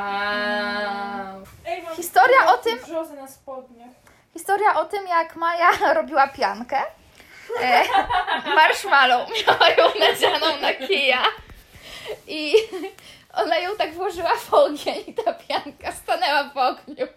Ej, 1.66 1.82
mam 1.84 1.96
Historia 1.96 2.38
o 2.54 2.58
tym- 2.58 2.80
na 3.16 3.28
spodniach. 3.28 3.90
Historia 4.34 4.74
o 4.80 4.86
tym, 4.86 5.08
jak 5.08 5.36
Maja 5.36 5.72
robiła 6.00 6.28
piankę. 6.28 6.82
E, 7.62 7.84
marshmallow 8.56 9.30
miała 9.48 9.70
ją 9.70 10.00
nadzianą 10.00 10.58
na 10.62 10.74
kija. 10.74 11.24
I 12.28 12.56
ona 13.34 13.58
ją 13.58 13.76
tak 13.76 13.94
włożyła 13.94 14.36
w 14.36 14.54
ogień 14.54 15.04
i 15.08 15.14
ta 15.14 15.34
pianka 15.34 15.92
stanęła 15.92 16.44
w 16.44 16.58
ogniu. 16.58 17.08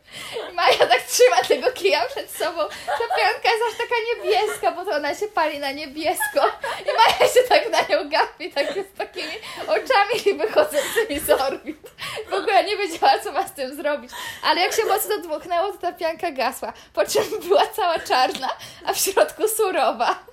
I 0.51 0.55
Maja 0.55 0.87
tak 0.87 1.03
trzyma 1.03 1.37
tego 1.49 1.73
kija 1.73 2.05
przed 2.05 2.31
sobą. 2.31 2.61
Ta 2.87 3.17
pianka 3.17 3.51
jest 3.51 3.63
aż 3.71 3.79
taka 3.79 3.95
niebieska, 4.09 4.73
bo 4.73 4.85
to 4.85 4.97
ona 4.97 5.15
się 5.15 5.29
pali 5.29 5.59
na 5.59 5.73
niebiesko. 5.73 6.41
I 6.83 6.87
Maja 6.97 7.33
się 7.33 7.41
tak 7.49 7.71
na 7.71 7.81
nią 7.81 8.09
gapi, 8.11 8.53
tak 8.53 8.67
z 8.73 8.99
takimi 8.99 9.35
oczami 9.67 10.39
wychodzącymi 10.39 11.21
z 11.21 11.31
orbit. 11.31 11.91
W 12.31 12.35
ogóle 12.35 12.65
nie 12.65 12.77
wiedziała, 12.77 13.19
co 13.19 13.33
ma 13.33 13.49
z 13.49 13.53
tym 13.53 13.77
zrobić. 13.77 14.11
Ale 14.43 14.61
jak 14.61 14.73
się 14.73 14.85
mocno 14.85 15.19
dmuchnęło, 15.19 15.73
to 15.73 15.79
ta 15.79 15.93
pianka 15.93 16.31
gasła. 16.31 16.73
Po 16.93 17.07
czym 17.07 17.41
była 17.49 17.67
cała 17.67 17.99
czarna, 17.99 18.49
a 18.87 18.93
w 18.93 18.99
środku 18.99 19.49
surowa. 19.49 20.26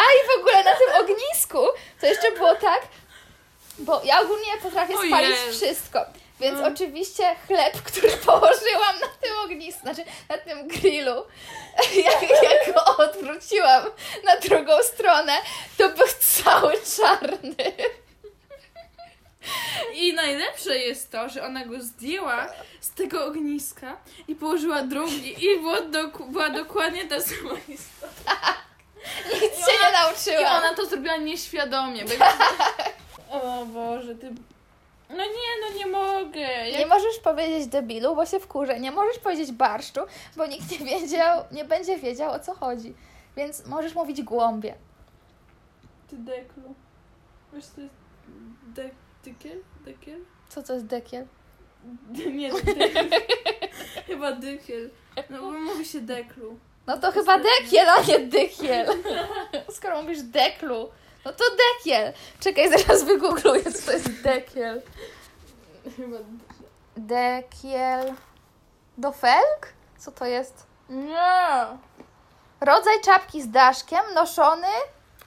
A 0.00 0.02
i 0.02 0.26
w 0.36 0.40
ogóle 0.40 0.64
na 0.64 0.70
tym 0.74 0.88
ognisku 1.00 1.58
to 2.00 2.06
jeszcze 2.06 2.32
było 2.32 2.54
tak, 2.54 2.82
bo 3.78 4.00
ja 4.04 4.20
ogólnie 4.20 4.56
potrafię 4.62 4.94
spalić 5.06 5.36
wszystko. 5.50 6.04
Więc 6.40 6.60
No. 6.60 6.66
oczywiście 6.68 7.36
chleb, 7.46 7.82
który 7.92 8.08
położyłam 8.10 8.98
na 9.00 9.06
tym 9.20 9.38
ognisku, 9.44 9.80
znaczy 9.80 10.04
na 10.28 10.38
tym 10.38 10.68
grillu, 10.68 11.14
jak, 12.04 12.22
jak 12.42 12.74
go 12.74 12.96
odwróciłam 12.96 13.84
na 14.24 14.36
drugą 14.36 14.82
stronę, 14.82 15.32
to 15.78 15.88
był 15.88 16.06
cały 16.20 16.72
czarny. 16.96 17.54
I 19.94 20.12
najlepsze 20.14 20.78
jest 20.78 21.10
to, 21.12 21.28
że 21.28 21.44
ona 21.44 21.64
go 21.64 21.80
zdjęła 21.80 22.46
z 22.80 22.90
tego 22.90 23.24
ogniska 23.24 23.96
i 24.28 24.34
położyła 24.34 24.82
drugi 24.82 25.44
i 25.44 25.58
było 25.60 25.76
doku- 25.76 26.26
była 26.30 26.48
dokładnie 26.50 27.04
ta 27.08 27.20
sama 27.20 27.56
historia. 27.66 28.56
Nic 29.34 29.42
się 29.42 29.72
nie 29.82 29.90
I 29.90 29.92
nauczyłam. 29.92 30.56
ona 30.64 30.74
to 30.74 30.86
zrobiła 30.86 31.16
nieświadomie. 31.16 32.04
Bo 32.04 32.10
jakby... 32.10 32.24
O 33.30 33.64
Boże, 33.66 34.14
ty... 34.14 34.30
No 35.10 35.24
nie, 35.24 35.50
no 35.70 35.78
nie 35.78 35.86
mogę. 35.86 36.40
Nie 36.64 36.70
Jak... 36.70 36.88
możesz 36.88 37.18
powiedzieć 37.18 37.66
debilu, 37.66 38.16
bo 38.16 38.26
się 38.26 38.40
wkurzę. 38.40 38.80
Nie 38.80 38.90
możesz 38.90 39.18
powiedzieć 39.18 39.52
barszczu, 39.52 40.00
bo 40.36 40.46
nikt 40.46 40.70
nie 40.70 40.78
wiedział, 40.78 41.44
nie 41.52 41.64
będzie 41.64 41.96
wiedział 41.98 42.32
o 42.32 42.38
co 42.38 42.54
chodzi. 42.54 42.94
Więc 43.36 43.66
możesz 43.66 43.94
mówić 43.94 44.22
głąbie. 44.22 44.74
Ty 46.08 46.16
deklu. 46.16 46.74
Wiesz 47.52 47.64
co 47.66 47.80
jest... 47.80 47.94
De... 48.62 48.90
Dykiel? 49.24 49.58
Dekiel? 49.84 50.20
Co 50.48 50.62
to 50.62 50.72
jest 50.72 50.86
dekiel? 50.86 51.26
Nie, 52.32 52.52
dekiel. 52.52 53.10
Chyba 54.06 54.32
dykiel. 54.32 54.90
No 55.30 55.40
bo 55.40 55.50
mówi 55.50 55.84
się 55.84 56.00
deklu. 56.00 56.58
No 56.90 56.96
to 56.98 57.12
chyba 57.12 57.38
dekiel, 57.38 57.88
a 57.88 58.02
nie 58.02 58.18
dykiel. 58.18 58.86
Skoro 59.76 60.02
mówisz 60.02 60.22
deklu, 60.22 60.90
no 61.24 61.32
to 61.32 61.44
dekiel. 61.50 62.12
Czekaj, 62.40 62.70
zaraz 62.78 63.04
wygoogluję, 63.04 63.72
co 63.72 63.86
to 63.86 63.92
jest 63.92 64.22
dekiel. 64.22 64.82
Chyba... 65.96 66.16
Dekiel... 66.96 68.14
Do 68.98 69.12
felk? 69.12 69.72
Co 69.98 70.12
to 70.12 70.26
jest? 70.26 70.66
Nie! 70.88 71.66
Rodzaj 72.60 73.00
czapki 73.04 73.42
z 73.42 73.50
daszkiem 73.50 74.14
noszony. 74.14 74.74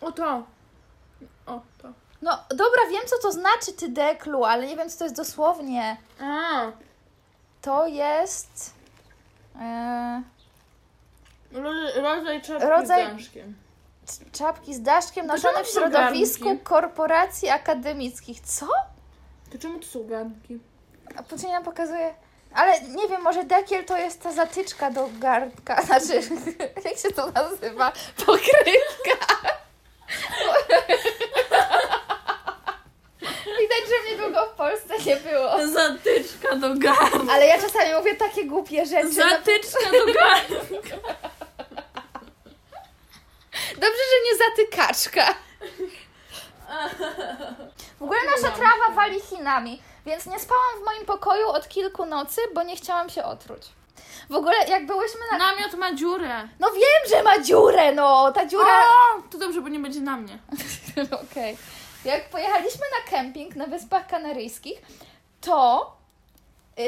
O 0.02 0.12
to. 0.12 0.44
O 1.46 1.62
to. 1.82 1.90
No 2.22 2.44
dobra, 2.50 2.82
wiem 2.92 3.04
co 3.06 3.16
to 3.22 3.32
znaczy, 3.32 3.74
ty 3.74 3.90
deklu, 3.90 4.44
ale 4.44 4.68
nie 4.68 4.78
wiem 4.78 4.90
co 4.90 4.98
to 4.98 5.04
jest 5.04 5.16
dosłownie. 5.16 5.98
A. 6.22 6.72
To 7.62 7.88
jest. 7.88 8.74
E, 9.60 10.34
Rodzaj 11.54 12.42
czapki 12.42 12.66
Rodzaj- 12.68 13.10
z 13.12 13.16
daszkiem. 13.18 13.56
czapki 14.32 14.74
z 14.76 14.82
daszkiem 14.82 15.26
noszone 15.28 15.64
w 15.64 15.68
środowisku 15.68 16.44
garnki? 16.46 16.64
korporacji 16.64 17.50
akademickich. 17.50 18.40
Co? 18.40 18.68
To 19.52 19.58
czemu 19.60 19.80
to 19.80 19.86
są 19.88 20.08
garnki? 20.08 20.60
A 21.18 21.24
później 21.24 21.52
nam 21.52 21.64
pokazuje. 21.64 22.14
Ale 22.54 22.82
nie 22.82 23.08
wiem, 23.08 23.22
może 23.22 23.44
dekiel 23.44 23.86
to 23.86 23.98
jest 23.98 24.22
ta 24.24 24.32
zatyczka 24.32 24.92
do 24.92 25.10
garnka. 25.20 25.82
Znaczy, 25.86 26.22
jak 26.86 26.98
się 26.98 27.12
to 27.16 27.32
nazywa? 27.32 27.92
Pokrywka. 28.26 29.28
Widać, 33.60 33.84
że 33.90 34.08
mnie 34.16 34.24
długo 34.24 34.46
w 34.46 34.50
Polsce 34.50 34.94
nie 35.06 35.16
było. 35.16 35.68
Zatyczka 35.68 36.56
do 36.56 36.76
garnka. 36.78 37.34
Ale 37.34 37.48
ja 37.48 37.62
czasami 37.62 37.94
mówię 37.94 38.16
takie 38.16 38.46
głupie 38.46 38.86
rzeczy. 38.86 39.14
Zatyczka 39.14 39.92
do 39.92 40.14
garnka. 40.14 40.96
Dobrze, 43.76 44.02
że 44.12 44.32
nie 44.32 44.38
zatykaczka. 44.38 45.36
W 48.00 48.04
ogóle 48.04 48.20
nasza 48.36 48.52
trawa 48.56 48.96
wali 48.96 49.22
Chinami, 49.22 49.82
więc 50.06 50.26
nie 50.26 50.40
spałam 50.40 50.80
w 50.82 50.86
moim 50.86 51.06
pokoju 51.06 51.50
od 51.50 51.68
kilku 51.68 52.06
nocy, 52.06 52.42
bo 52.54 52.64
nie 52.64 52.76
chciałam 52.76 53.10
się 53.10 53.24
otruć. 53.24 53.62
W 54.30 54.36
ogóle 54.36 54.56
jak 54.68 54.86
byłyśmy 54.86 55.20
na... 55.32 55.38
Namiot 55.38 55.74
ma 55.74 55.94
dziurę. 55.94 56.48
No 56.60 56.72
wiem, 56.72 57.10
że 57.10 57.24
ma 57.24 57.40
dziurę, 57.40 57.92
no! 57.92 58.32
Ta 58.32 58.46
dziura... 58.46 58.84
O, 58.84 59.22
to 59.32 59.38
dobrze, 59.38 59.62
bo 59.62 59.70
nie 59.70 59.80
będzie 59.80 60.02
na 60.02 60.18
mnie. 60.18 60.40
Okej. 61.32 61.58
Jak 62.06 62.30
pojechaliśmy 62.30 62.82
na 63.00 63.12
kemping 63.12 63.56
na 63.56 63.68
Wyspach 63.68 64.08
Kanaryjskich, 64.08 64.82
to 65.42 65.92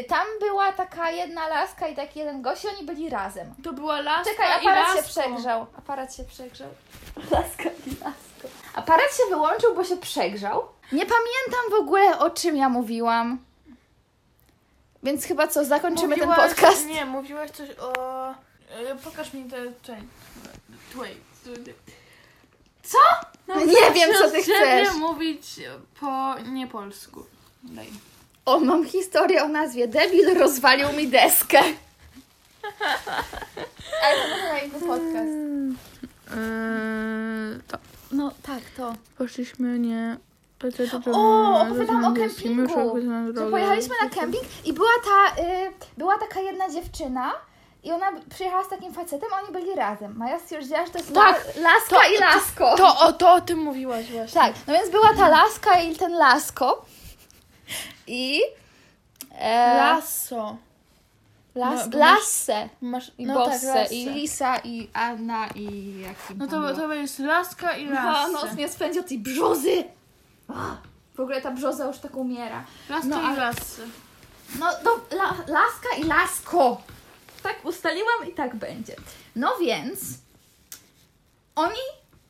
tam 0.10 0.28
była 0.40 0.72
taka 0.72 1.12
jedna 1.12 1.48
laska 1.48 1.88
i 1.88 1.96
taki 1.96 2.20
jeden 2.20 2.42
gość 2.42 2.64
i 2.64 2.68
oni 2.68 2.84
byli 2.86 3.10
razem. 3.10 3.54
To 3.64 3.74
była 3.74 4.02
laska 4.02 4.32
Czekaj, 4.32 4.48
i 4.50 4.68
aparat 4.68 4.88
się 4.90 4.96
lasko. 5.02 5.10
przegrzał. 5.22 5.66
Aparat 5.78 6.16
się 6.16 6.24
przegrzał. 6.24 6.70
Laska 7.32 7.64
i 7.64 7.90
lasko. 7.90 8.48
Aparat 8.76 9.18
się 9.18 9.24
wyłączył, 9.30 9.76
bo 9.76 9.84
się 9.84 9.98
przegrzał. 9.98 10.68
Nie 10.92 11.06
pamiętam 11.06 11.72
w 11.72 11.74
ogóle 11.74 12.20
o 12.20 12.30
czym 12.30 12.58
ja 12.58 12.70
mówiłam. 12.70 13.40
Więc 15.04 15.26
chyba 15.26 15.48
co, 15.48 15.66
zakończymy 15.66 16.18
ten 16.18 16.30
Mówiłaś- 16.30 16.50
podcast. 16.50 16.86
Nie, 16.86 17.06
mówiłaś 17.06 17.52
coś 17.52 17.70
o... 17.80 18.30
e, 18.70 18.96
Pokaż 19.04 19.34
mi. 19.34 19.50
Czekaj. 19.82 20.02
Wait. 20.96 21.18
Co? 22.84 22.98
Nie 23.66 23.92
wiem, 23.94 24.10
co 24.22 24.32
ty 24.32 24.44
chcesz. 24.44 24.94
mówić 24.96 25.48
po 26.00 26.36
niepolsku. 26.40 27.26
Daj. 27.64 27.88
O, 28.46 28.60
mam 28.60 28.86
historię 28.86 29.44
o 29.44 29.48
nazwie 29.48 29.88
Debil 29.88 30.40
rozwalił 30.40 30.94
mi 30.94 31.08
deskę. 31.08 31.60
Ale 34.04 34.16
to 34.24 34.30
może 34.30 34.48
na 34.54 34.60
inny 34.60 34.80
podcast. 34.80 35.32
Eee, 36.32 37.60
to. 37.68 37.78
No 38.12 38.32
tak, 38.44 38.60
to. 38.78 38.94
Poszliśmy 39.18 39.80
nie... 39.80 40.18
O, 41.14 41.62
opowiadam 41.62 42.06
o 42.06 42.12
kempingu. 42.14 42.96
Że 43.36 43.50
pojechaliśmy 43.52 43.96
na 44.04 44.10
kemping 44.10 44.44
i 44.66 44.74
była 44.74 44.88
ta, 45.06 45.42
y, 45.42 45.72
była 45.98 46.18
taka 46.18 46.40
jedna 46.40 46.70
dziewczyna 46.70 47.32
i 47.84 47.92
ona 47.92 48.06
przyjechała 48.30 48.64
z 48.64 48.70
takim 48.70 48.94
facetem, 48.94 49.30
a 49.34 49.42
oni 49.44 49.52
byli 49.54 49.76
razem. 49.76 50.18
Maja 50.18 50.40
stwierdziła, 50.40 50.86
że 50.86 50.92
to 50.92 50.98
jest 50.98 51.14
Tak, 51.14 51.36
la- 51.56 51.62
laska 51.62 51.96
to- 51.96 52.14
i 52.16 52.18
lasko. 52.20 52.76
To 52.78 53.00
o, 53.00 53.14
to 53.14 53.34
o 53.34 53.42
tym 53.42 53.60
mówiłaś 53.60 54.12
właśnie. 54.12 54.42
Tak, 54.42 54.54
no 54.68 54.74
więc 54.74 54.90
była 54.90 55.14
ta 55.18 55.30
laska 55.30 55.80
i 55.80 55.96
ten 55.96 56.14
lasko. 56.14 56.86
I... 58.08 58.42
E, 59.32 59.78
Lasso. 59.78 60.58
las, 61.56 61.88
no, 61.90 61.98
lasse. 62.00 62.70
Masz... 62.82 63.12
I 63.18 63.26
no 63.26 63.34
Bosse, 63.34 63.74
tak, 63.74 63.92
i. 63.92 64.10
Lisa, 64.10 64.58
i 64.64 64.90
Anna, 64.94 65.48
i 65.56 65.96
jaki 66.02 66.36
No 66.36 66.48
to, 66.48 66.74
to 66.76 66.94
jest 66.94 67.20
laska 67.20 67.78
i 67.78 67.86
No, 67.86 67.94
lasse. 67.94 68.32
noc 68.32 68.54
mnie 68.54 68.70
spędzi 68.70 69.00
od 69.00 69.08
tej 69.08 69.20
brzozy. 69.20 69.84
W 71.16 71.20
ogóle 71.20 71.42
ta 71.42 71.52
brzoza 71.52 71.86
już 71.86 71.98
tak 72.00 72.16
umiera. 72.16 72.64
Laska 72.90 73.08
No, 73.08 73.22
i 73.22 73.26
ale- 73.26 73.40
lasse. 73.40 73.82
No, 74.60 74.66
no 74.84 74.92
la, 75.12 75.26
laska 75.48 75.96
i 76.00 76.04
lasko. 76.04 76.82
Tak 77.44 77.66
ustaliłam 77.66 78.30
i 78.30 78.34
tak 78.34 78.56
będzie. 78.56 78.96
No 79.36 79.58
więc 79.62 80.00
oni. 81.56 81.80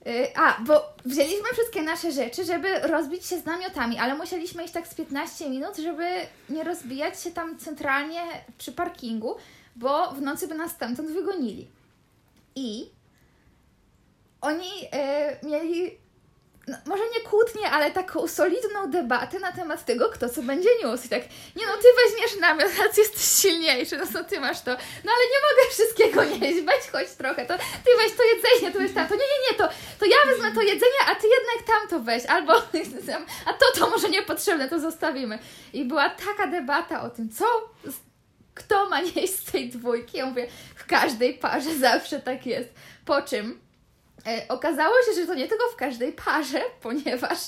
Y, 0.07 0.35
a, 0.35 0.61
bo 0.61 0.93
wzięliśmy 1.05 1.49
wszystkie 1.53 1.81
nasze 1.81 2.11
rzeczy, 2.11 2.45
żeby 2.45 2.79
rozbić 2.79 3.25
się 3.25 3.39
z 3.39 3.45
namiotami, 3.45 3.99
ale 3.99 4.15
musieliśmy 4.15 4.63
iść 4.63 4.73
tak 4.73 4.87
z 4.87 4.93
15 4.93 5.49
minut, 5.49 5.77
żeby 5.77 6.05
nie 6.49 6.63
rozbijać 6.63 7.21
się 7.21 7.31
tam 7.31 7.57
centralnie 7.57 8.21
przy 8.57 8.71
parkingu, 8.71 9.35
bo 9.75 10.11
w 10.11 10.21
nocy 10.21 10.47
by 10.47 10.55
nas 10.55 10.71
stamtąd 10.71 11.11
wygonili. 11.11 11.67
I 12.55 12.89
oni 14.41 14.69
y, 15.43 15.47
mieli 15.47 15.97
no, 16.67 16.77
może 16.85 17.03
nie 17.03 17.19
kłótnię, 17.29 17.69
ale 17.71 17.91
taką 17.91 18.27
solidną 18.27 18.91
debatę 18.91 19.39
na 19.39 19.51
temat 19.51 19.85
tego, 19.85 20.09
kto 20.09 20.29
co 20.29 20.41
będzie 20.41 20.69
niósł. 20.83 21.05
I 21.05 21.09
tak, 21.09 21.21
nie 21.55 21.65
no, 21.65 21.73
ty 21.73 21.87
weźmiesz 22.03 22.39
namiot, 22.39 22.67
ty 22.95 23.01
jesteś 23.01 23.23
silniejszy, 23.41 23.97
no 23.97 24.07
co 24.13 24.23
ty 24.23 24.39
masz 24.39 24.61
to? 24.61 24.71
No 25.03 25.11
ale 25.11 25.25
nie 25.31 25.39
mogę 25.47 25.71
wszystkiego 25.71 26.23
nieść, 26.23 26.65
weź 26.65 26.91
choć 26.91 27.17
trochę, 27.17 27.45
to 27.45 27.57
ty 27.57 27.91
weź 27.97 28.17
to 28.17 28.23
jedzenie, 28.23 28.73
to 28.73 28.79
weź 28.79 28.93
tamto. 28.93 29.15
Nie, 29.15 29.21
nie, 29.21 29.51
nie, 29.51 29.57
to, 29.57 29.67
to 29.99 30.05
ja 30.05 30.31
wezmę 30.31 30.51
to 30.51 30.61
jedzenie, 30.61 30.99
a 31.07 31.15
ty 31.15 31.27
jednak 31.27 31.67
tamto 31.67 31.99
weź, 31.99 32.25
albo 32.25 32.53
a 33.49 33.53
to, 33.53 33.65
to 33.79 33.89
może 33.89 34.09
niepotrzebne, 34.09 34.69
to 34.69 34.79
zostawimy. 34.79 35.39
I 35.73 35.85
była 35.85 36.09
taka 36.09 36.47
debata 36.47 37.01
o 37.01 37.09
tym, 37.09 37.29
co, 37.29 37.45
kto 38.53 38.89
ma 38.89 39.01
nieść 39.15 39.35
z 39.35 39.51
tej 39.51 39.69
dwójki. 39.69 40.17
Ja 40.17 40.25
mówię, 40.25 40.47
w 40.75 40.85
każdej 40.85 41.33
parze 41.33 41.77
zawsze 41.77 42.19
tak 42.19 42.45
jest. 42.45 42.69
Po 43.05 43.21
czym 43.21 43.64
okazało 44.49 44.95
się, 45.05 45.21
że 45.21 45.27
to 45.27 45.35
nie 45.35 45.47
tylko 45.47 45.63
w 45.73 45.75
każdej 45.75 46.13
parze, 46.13 46.61
ponieważ 46.81 47.39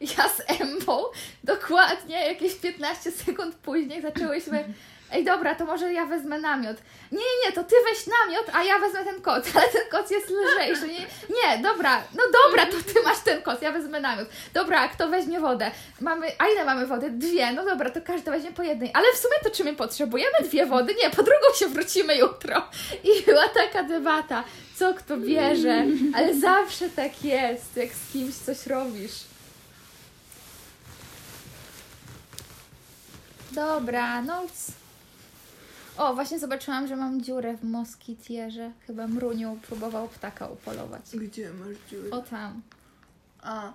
ja 0.00 0.28
z 0.28 0.60
Embą 0.60 1.04
dokładnie 1.44 2.26
jakieś 2.26 2.54
15 2.54 3.10
sekund 3.10 3.54
później 3.54 4.02
zaczęłyśmy. 4.02 4.64
Ej, 5.12 5.24
dobra, 5.24 5.54
to 5.54 5.64
może 5.64 5.92
ja 5.92 6.06
wezmę 6.06 6.38
namiot. 6.38 6.76
Nie, 7.12 7.18
nie, 7.44 7.52
to 7.52 7.64
ty 7.64 7.74
weź 7.90 8.06
namiot, 8.06 8.46
a 8.52 8.64
ja 8.64 8.78
wezmę 8.78 9.04
ten 9.04 9.22
koc, 9.22 9.46
ale 9.56 9.68
ten 9.68 9.88
koc 9.90 10.10
jest 10.10 10.30
lżejszy. 10.30 10.88
Nie, 10.88 11.06
nie, 11.36 11.62
dobra, 11.62 12.02
no 12.14 12.22
dobra, 12.44 12.66
to 12.66 12.92
ty 12.92 13.02
masz 13.04 13.18
ten 13.18 13.42
koc, 13.42 13.62
ja 13.62 13.72
wezmę 13.72 14.00
namiot. 14.00 14.28
Dobra, 14.54 14.80
a 14.80 14.88
kto 14.88 15.08
weźmie 15.08 15.40
wodę? 15.40 15.70
Mamy, 16.00 16.26
a 16.38 16.48
ile 16.48 16.64
mamy 16.64 16.86
wody? 16.86 17.10
Dwie, 17.10 17.52
no 17.52 17.64
dobra, 17.64 17.90
to 17.90 18.00
każdy 18.00 18.30
weźmie 18.30 18.52
po 18.52 18.62
jednej. 18.62 18.90
Ale 18.94 19.06
w 19.14 19.16
sumie 19.16 19.34
to 19.42 19.50
czy 19.50 19.64
my 19.64 19.76
potrzebujemy 19.76 20.34
dwie 20.42 20.66
wody? 20.66 20.94
Nie, 21.02 21.10
po 21.10 21.22
drugą 21.22 21.54
się 21.58 21.68
wrócimy 21.68 22.16
jutro. 22.16 22.62
I 23.04 23.22
była 23.22 23.48
taka 23.48 23.82
debata, 23.82 24.44
co 24.76 24.94
kto 24.94 25.16
bierze, 25.16 25.84
ale 26.14 26.34
zawsze 26.34 26.88
tak 26.88 27.24
jest, 27.24 27.76
jak 27.76 27.88
z 27.92 28.12
kimś 28.12 28.34
coś 28.34 28.66
robisz. 28.66 29.12
Dobra, 33.52 34.22
no. 34.22 34.42
O, 35.98 36.14
właśnie 36.14 36.38
zobaczyłam, 36.38 36.86
że 36.86 36.96
mam 36.96 37.22
dziurę 37.22 37.56
w 37.56 37.64
moskitierze. 37.64 38.70
Chyba 38.86 39.06
Mruniu 39.06 39.58
próbował 39.62 40.08
ptaka 40.08 40.48
upolować. 40.48 41.02
Gdzie 41.14 41.50
masz 41.50 41.76
dziurę? 41.90 42.10
O 42.10 42.20
tam. 42.20 42.62
A. 43.42 43.72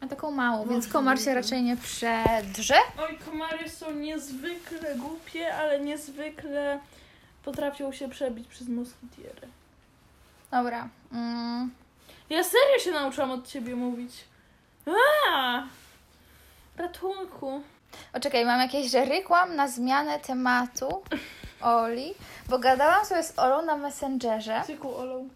Ma 0.00 0.08
taką 0.08 0.30
małą, 0.30 0.66
więc 0.68 0.88
komar 0.88 1.20
się 1.20 1.34
raczej 1.34 1.62
nie 1.62 1.76
przedrze. 1.76 2.74
Oj, 2.98 3.18
komary 3.30 3.68
są 3.68 3.94
niezwykle 3.94 4.94
głupie, 4.94 5.54
ale 5.56 5.80
niezwykle 5.80 6.80
potrafią 7.44 7.92
się 7.92 8.08
przebić 8.08 8.48
przez 8.48 8.68
moskitierę. 8.68 9.48
Dobra. 10.50 10.88
Mm. 11.12 11.70
Ja 12.30 12.44
serio 12.44 12.78
się 12.78 12.90
nauczyłam 12.90 13.30
od 13.30 13.48
ciebie 13.48 13.76
mówić. 13.76 14.24
A! 14.86 15.62
Ratunku. 16.76 17.62
O, 18.12 18.20
czekaj, 18.20 18.44
mam 18.44 18.60
jakieś, 18.60 18.90
że 18.90 19.04
rykłam 19.04 19.56
na 19.56 19.68
zmianę 19.68 20.20
tematu 20.20 21.02
Oli, 21.62 22.14
bo 22.48 22.58
gadałam 22.58 23.04
sobie 23.04 23.22
z 23.22 23.38
Olą 23.38 23.62
na 23.62 23.76
Messengerze. 23.76 24.62
Cyku 24.66 24.94
olą. 24.96 25.28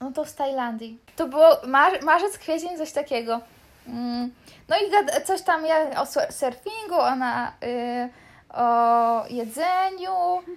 No 0.00 0.10
to 0.14 0.24
z 0.24 0.34
Tajlandii. 0.34 0.98
To 1.16 1.26
było 1.26 1.48
mar- 1.66 2.02
marzec, 2.02 2.38
kwiecień, 2.38 2.78
coś 2.78 2.92
takiego. 2.92 3.40
Mm. 3.88 4.30
No 4.68 4.76
i 4.76 4.90
gad- 4.90 5.22
coś 5.26 5.42
tam 5.42 5.66
ja 5.66 6.00
o 6.00 6.06
sur- 6.06 6.32
surfingu, 6.32 6.94
ona 7.00 7.52
y, 7.64 8.08
o 8.54 9.24
jedzeniu 9.30 10.12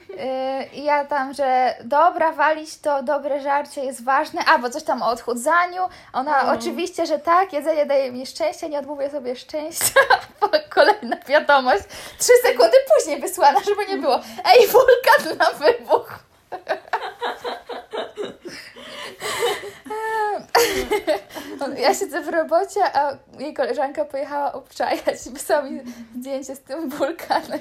y, 0.09 0.75
i 0.75 0.83
ja 0.83 1.05
tam, 1.05 1.33
że 1.33 1.75
dobra, 1.83 2.31
walić 2.31 2.77
to 2.79 3.03
dobre 3.03 3.41
żarcie 3.41 3.85
jest 3.85 4.03
ważne, 4.03 4.45
albo 4.45 4.69
coś 4.69 4.83
tam 4.83 5.01
o 5.03 5.07
odchudzaniu. 5.07 5.81
Ona 6.13 6.43
O. 6.51 6.53
oczywiście, 6.53 7.05
że 7.05 7.19
tak, 7.19 7.53
jedzenie 7.53 7.85
daje 7.85 8.11
mi 8.11 8.25
szczęście, 8.25 8.69
nie 8.69 8.79
odmówię 8.79 9.09
sobie 9.09 9.35
szczęścia. 9.35 9.99
Kolejna 10.75 11.17
wiadomość. 11.27 11.83
Trzy 12.23 12.33
sekundy 12.41 12.77
później 12.95 13.19
wysłana, 13.21 13.59
żeby 13.59 13.85
nie 13.85 13.97
było. 13.97 14.19
Ej, 14.45 14.67
wulkan 14.67 15.37
na 15.37 15.51
wybuch. 15.51 16.19
Ja 21.77 21.93
siedzę 21.93 22.21
w 22.21 22.27
robocie, 22.27 22.97
a 22.97 23.17
jej 23.39 23.53
koleżanka 23.53 24.05
pojechała 24.05 24.53
obczajać 24.53 25.27
i 25.27 25.29
wysłała 25.29 25.61
mi 25.61 25.81
zdjęcie 26.19 26.55
z 26.55 26.59
tym 26.59 26.89
wulkanem. 26.89 27.59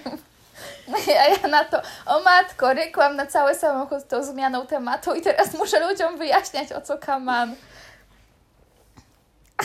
No 0.89 0.99
a 1.21 1.29
ja 1.29 1.49
na 1.49 1.65
to, 1.65 1.83
o 2.07 2.21
matko, 2.23 2.75
rykłam 2.75 3.17
na 3.17 3.27
cały 3.27 3.55
samochód 3.55 4.09
tą 4.09 4.25
zmianą 4.25 4.67
tematu 4.67 5.15
i 5.15 5.23
teraz 5.23 5.55
muszę 5.55 5.89
ludziom 5.89 6.19
wyjaśniać, 6.19 6.73
o 6.73 6.81
co 6.81 6.99
kaman. 6.99 7.55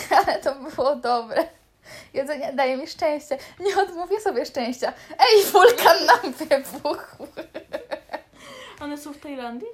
Ale 0.26 0.38
to 0.38 0.54
było 0.54 0.96
dobre. 0.96 1.57
Jedzenie 2.14 2.52
daje 2.52 2.76
mi 2.76 2.86
szczęście. 2.86 3.38
Nie 3.60 3.76
odmówię 3.78 4.20
sobie 4.20 4.46
szczęścia. 4.46 4.92
Ej, 5.18 5.44
wulkan 5.44 6.06
nam 6.06 6.32
wybuchł. 6.32 7.26
One 8.80 8.98
są 8.98 9.12
w 9.12 9.18
Tajlandii? 9.18 9.68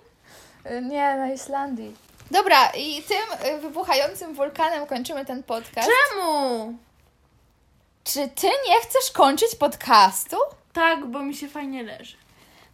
Nie, 0.83 1.17
na 1.17 1.33
Islandii. 1.33 1.97
Dobra, 2.31 2.71
i 2.71 3.03
tym 3.03 3.49
y, 3.55 3.59
wybuchającym 3.59 4.35
wulkanem 4.35 4.87
kończymy 4.87 5.25
ten 5.25 5.43
podcast. 5.43 5.89
Czemu? 5.89 6.79
Czy 8.05 8.29
ty 8.29 8.47
nie 8.47 8.81
chcesz 8.83 9.11
kończyć 9.13 9.55
podcastu? 9.55 10.37
Tak, 10.73 11.07
bo 11.07 11.23
mi 11.23 11.35
się 11.35 11.49
fajnie 11.49 11.83
leży. 11.83 12.17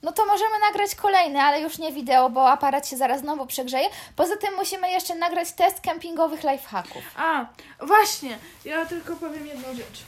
No 0.03 0.13
to 0.13 0.27
możemy 0.27 0.59
nagrać 0.59 0.95
kolejny, 0.95 1.41
ale 1.41 1.61
już 1.61 1.79
nie 1.79 1.93
wideo, 1.93 2.31
bo 2.31 2.51
aparat 2.51 2.89
się 2.89 2.97
zaraz 2.97 3.21
znowu 3.21 3.47
przegrzeje. 3.47 3.89
Poza 4.17 4.37
tym 4.37 4.55
musimy 4.55 4.91
jeszcze 4.91 5.15
nagrać 5.15 5.53
test 5.53 5.81
kempingowych 5.81 6.43
lifehacków. 6.43 7.03
A, 7.17 7.47
właśnie, 7.81 8.39
ja 8.65 8.87
tylko 8.87 9.17
powiem 9.17 9.47
jedną 9.47 9.75
rzecz. 9.75 10.01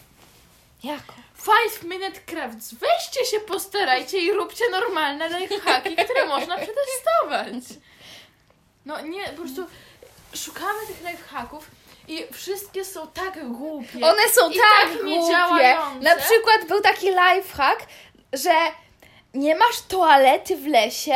Jako? 0.83 1.13
Five 1.37 1.83
Minute 1.83 2.21
Crafts. 2.21 2.75
Weźcie 2.75 3.25
się, 3.25 3.41
postarajcie 3.41 4.19
i 4.19 4.33
róbcie 4.33 4.65
normalne 4.71 5.41
lifehacki, 5.41 5.97
które 5.97 6.27
można 6.27 6.57
przetestować. 6.57 7.79
No 8.87 9.01
nie, 9.01 9.25
po 9.29 9.43
prostu 9.43 9.67
szukamy 10.35 10.79
tych 10.87 11.01
lifehacków 11.11 11.71
i 12.09 12.25
wszystkie 12.33 12.85
są 12.85 13.07
tak 13.09 13.49
głupie. 13.49 14.07
One 14.07 14.29
są 14.29 14.51
tak, 14.51 14.89
tak 14.93 15.03
głupie. 15.03 15.77
Na 16.01 16.17
przykład 16.17 16.67
był 16.69 16.81
taki 16.81 17.07
lifehack, 17.07 17.87
że 18.33 18.53
nie 19.35 19.55
masz 19.57 19.81
toalety 19.89 20.57
w 20.57 20.67
lesie, 20.67 21.15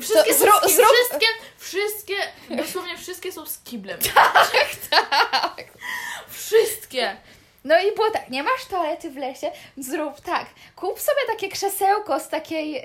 Wszystkie, 0.00 0.34
To 0.34 0.44
zro- 0.44 0.60
z 0.62 0.66
ki- 0.66 0.74
zrób- 0.74 0.86
wszystkie, 0.92 1.26
wszystkie, 1.58 2.14
dosłownie 2.50 2.98
wszystkie 2.98 3.32
są 3.32 3.46
z 3.46 3.58
kiblem. 3.58 3.98
tak. 4.90 5.64
Wszystkie. 6.28 7.16
No 7.64 7.78
i 7.80 7.92
było 7.94 8.10
tak, 8.10 8.28
nie 8.30 8.42
masz 8.42 8.64
toalety 8.64 9.10
w 9.10 9.16
lesie, 9.16 9.50
zrób 9.78 10.20
tak. 10.20 10.46
Kup 10.76 11.00
sobie 11.00 11.20
takie 11.28 11.48
krzesełko 11.48 12.20
z 12.20 12.28
takiej, 12.28 12.82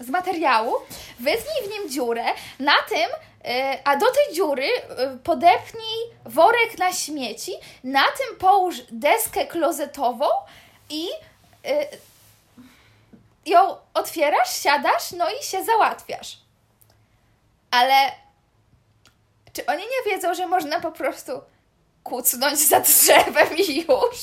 z 0.00 0.08
materiału, 0.08 0.74
wytnij 1.20 1.68
w 1.68 1.70
nim 1.70 1.90
dziurę, 1.90 2.24
na 2.58 2.74
tym, 2.88 3.10
e, 3.44 3.78
a 3.84 3.96
do 3.96 4.06
tej 4.06 4.34
dziury 4.34 4.66
e, 4.66 5.18
podepnij 5.24 5.98
worek 6.24 6.78
na 6.78 6.92
śmieci, 6.92 7.52
na 7.84 8.02
tym 8.04 8.36
połóż 8.38 8.76
deskę 8.90 9.46
klozetową 9.46 10.26
i 10.90 11.08
e, 11.64 11.86
ją 13.46 13.76
otwierasz, 13.94 14.62
siadasz, 14.62 15.12
no 15.12 15.26
i 15.40 15.44
się 15.44 15.64
załatwiasz. 15.64 16.38
Ale 17.70 18.12
czy 19.52 19.66
oni 19.66 19.82
nie 19.82 20.12
wiedzą, 20.12 20.34
że 20.34 20.46
można 20.46 20.80
po 20.80 20.92
prostu 20.92 21.32
kucnąć 22.04 22.58
za 22.58 22.80
drzewem 22.80 23.56
i 23.56 23.80
już? 23.80 24.18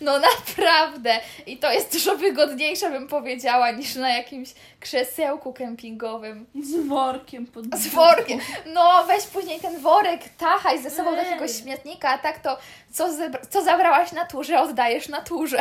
No 0.00 0.18
naprawdę. 0.18 1.20
I 1.46 1.56
to 1.56 1.72
jest 1.72 1.92
dużo 1.92 2.16
wygodniejsze, 2.16 2.90
bym 2.90 3.08
powiedziała, 3.08 3.70
niż 3.70 3.94
na 3.94 4.08
jakimś 4.16 4.54
krzesełku 4.80 5.52
kempingowym. 5.52 6.46
Z 6.62 6.86
workiem 6.88 7.46
pod 7.46 7.64
Z 7.76 7.86
workiem. 7.86 8.40
No, 8.66 9.04
weź 9.06 9.24
później 9.24 9.60
ten 9.60 9.80
worek, 9.80 10.20
tachaj 10.38 10.82
ze 10.82 10.90
sobą 10.90 11.10
do 11.10 11.16
jakiegoś 11.16 11.56
śmietnika, 11.62 12.08
a 12.08 12.18
tak 12.18 12.38
to 12.38 12.58
co, 12.92 13.08
co 13.50 13.62
zabrałaś 13.62 14.12
naturze, 14.12 14.60
oddajesz 14.60 15.08
naturze. 15.08 15.58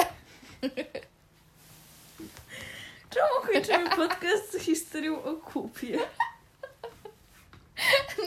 Czemu 3.09 3.53
kończymy 3.53 3.89
podcast 4.07 4.51
z 4.51 4.61
historią 4.61 5.23
o 5.23 5.33
kupie? 5.33 5.99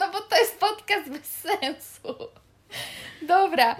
No 0.00 0.12
bo 0.12 0.20
to 0.20 0.36
jest 0.36 0.58
podcast 0.58 1.08
bez 1.08 1.26
sensu. 1.26 2.28
Dobra. 3.22 3.76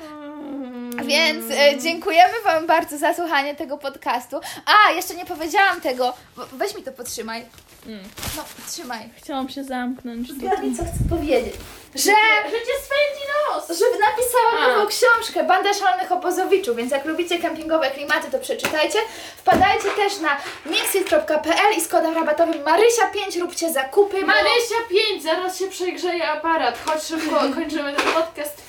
Więc 1.05 1.51
e, 1.51 1.81
dziękujemy 1.81 2.33
Wam 2.45 2.67
bardzo 2.67 2.99
za 2.99 3.15
słuchanie 3.15 3.55
tego 3.55 3.79
podcastu. 3.79 4.41
A, 4.67 4.93
jeszcze 4.93 5.15
nie 5.15 5.27
powiedziałam 5.27 5.81
tego. 5.81 6.15
Weź 6.53 6.75
mi 6.75 6.83
to 6.83 6.93
podtrzymaj. 6.93 7.45
Mm. 7.87 8.05
No, 8.37 8.45
trzymaj. 8.69 9.11
Chciałam 9.17 9.49
się 9.49 9.65
zamknąć. 9.65 10.33
Zgadnij, 10.33 10.77
co 10.77 10.83
chcę 10.83 11.09
powiedzieć. 11.11 11.55
Że, 11.95 12.11
Że 12.51 12.59
cię 12.67 12.75
swędzi 12.85 13.25
nos! 13.49 13.79
że 13.79 13.85
napisałam 14.01 14.75
nową 14.77 14.87
książkę 14.89 15.45
Banda 15.45 15.75
Szalonych 15.75 16.13
Opozowiczów, 16.13 16.77
więc 16.77 16.93
jak 16.93 17.05
lubicie 17.05 17.39
kempingowe 17.39 17.91
klimaty, 17.91 18.31
to 18.31 18.39
przeczytajcie. 18.39 18.99
Wpadajcie 19.37 19.91
też 19.91 20.19
na 20.19 20.37
mixit.pl 20.67 21.73
i 21.77 21.81
z 21.81 21.89
kodem 21.89 22.15
rabatowym 22.15 22.65
Marysia5 22.65 23.41
róbcie 23.41 23.73
zakupy. 23.73 24.21
bo- 24.21 24.27
Marysia 24.27 24.75
5, 24.91 25.23
zaraz 25.23 25.59
się 25.59 25.69
przegrzeje 25.69 26.31
aparat. 26.31 26.79
Chodź 26.87 27.03
szybko, 27.05 27.37
kończymy 27.55 27.93
ten 27.93 28.13
podcast. 28.13 28.63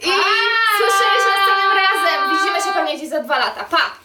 I 0.00 0.04
słyszymy 0.78 1.16
się 1.24 1.30
następnym 1.38 1.72
razem. 1.76 2.30
Widzimy 2.38 2.58
się 2.62 2.72
pewnie 2.74 2.96
gdzieś 2.96 3.08
za 3.08 3.20
dwa 3.20 3.38
lata. 3.38 3.64
Pa! 3.70 4.01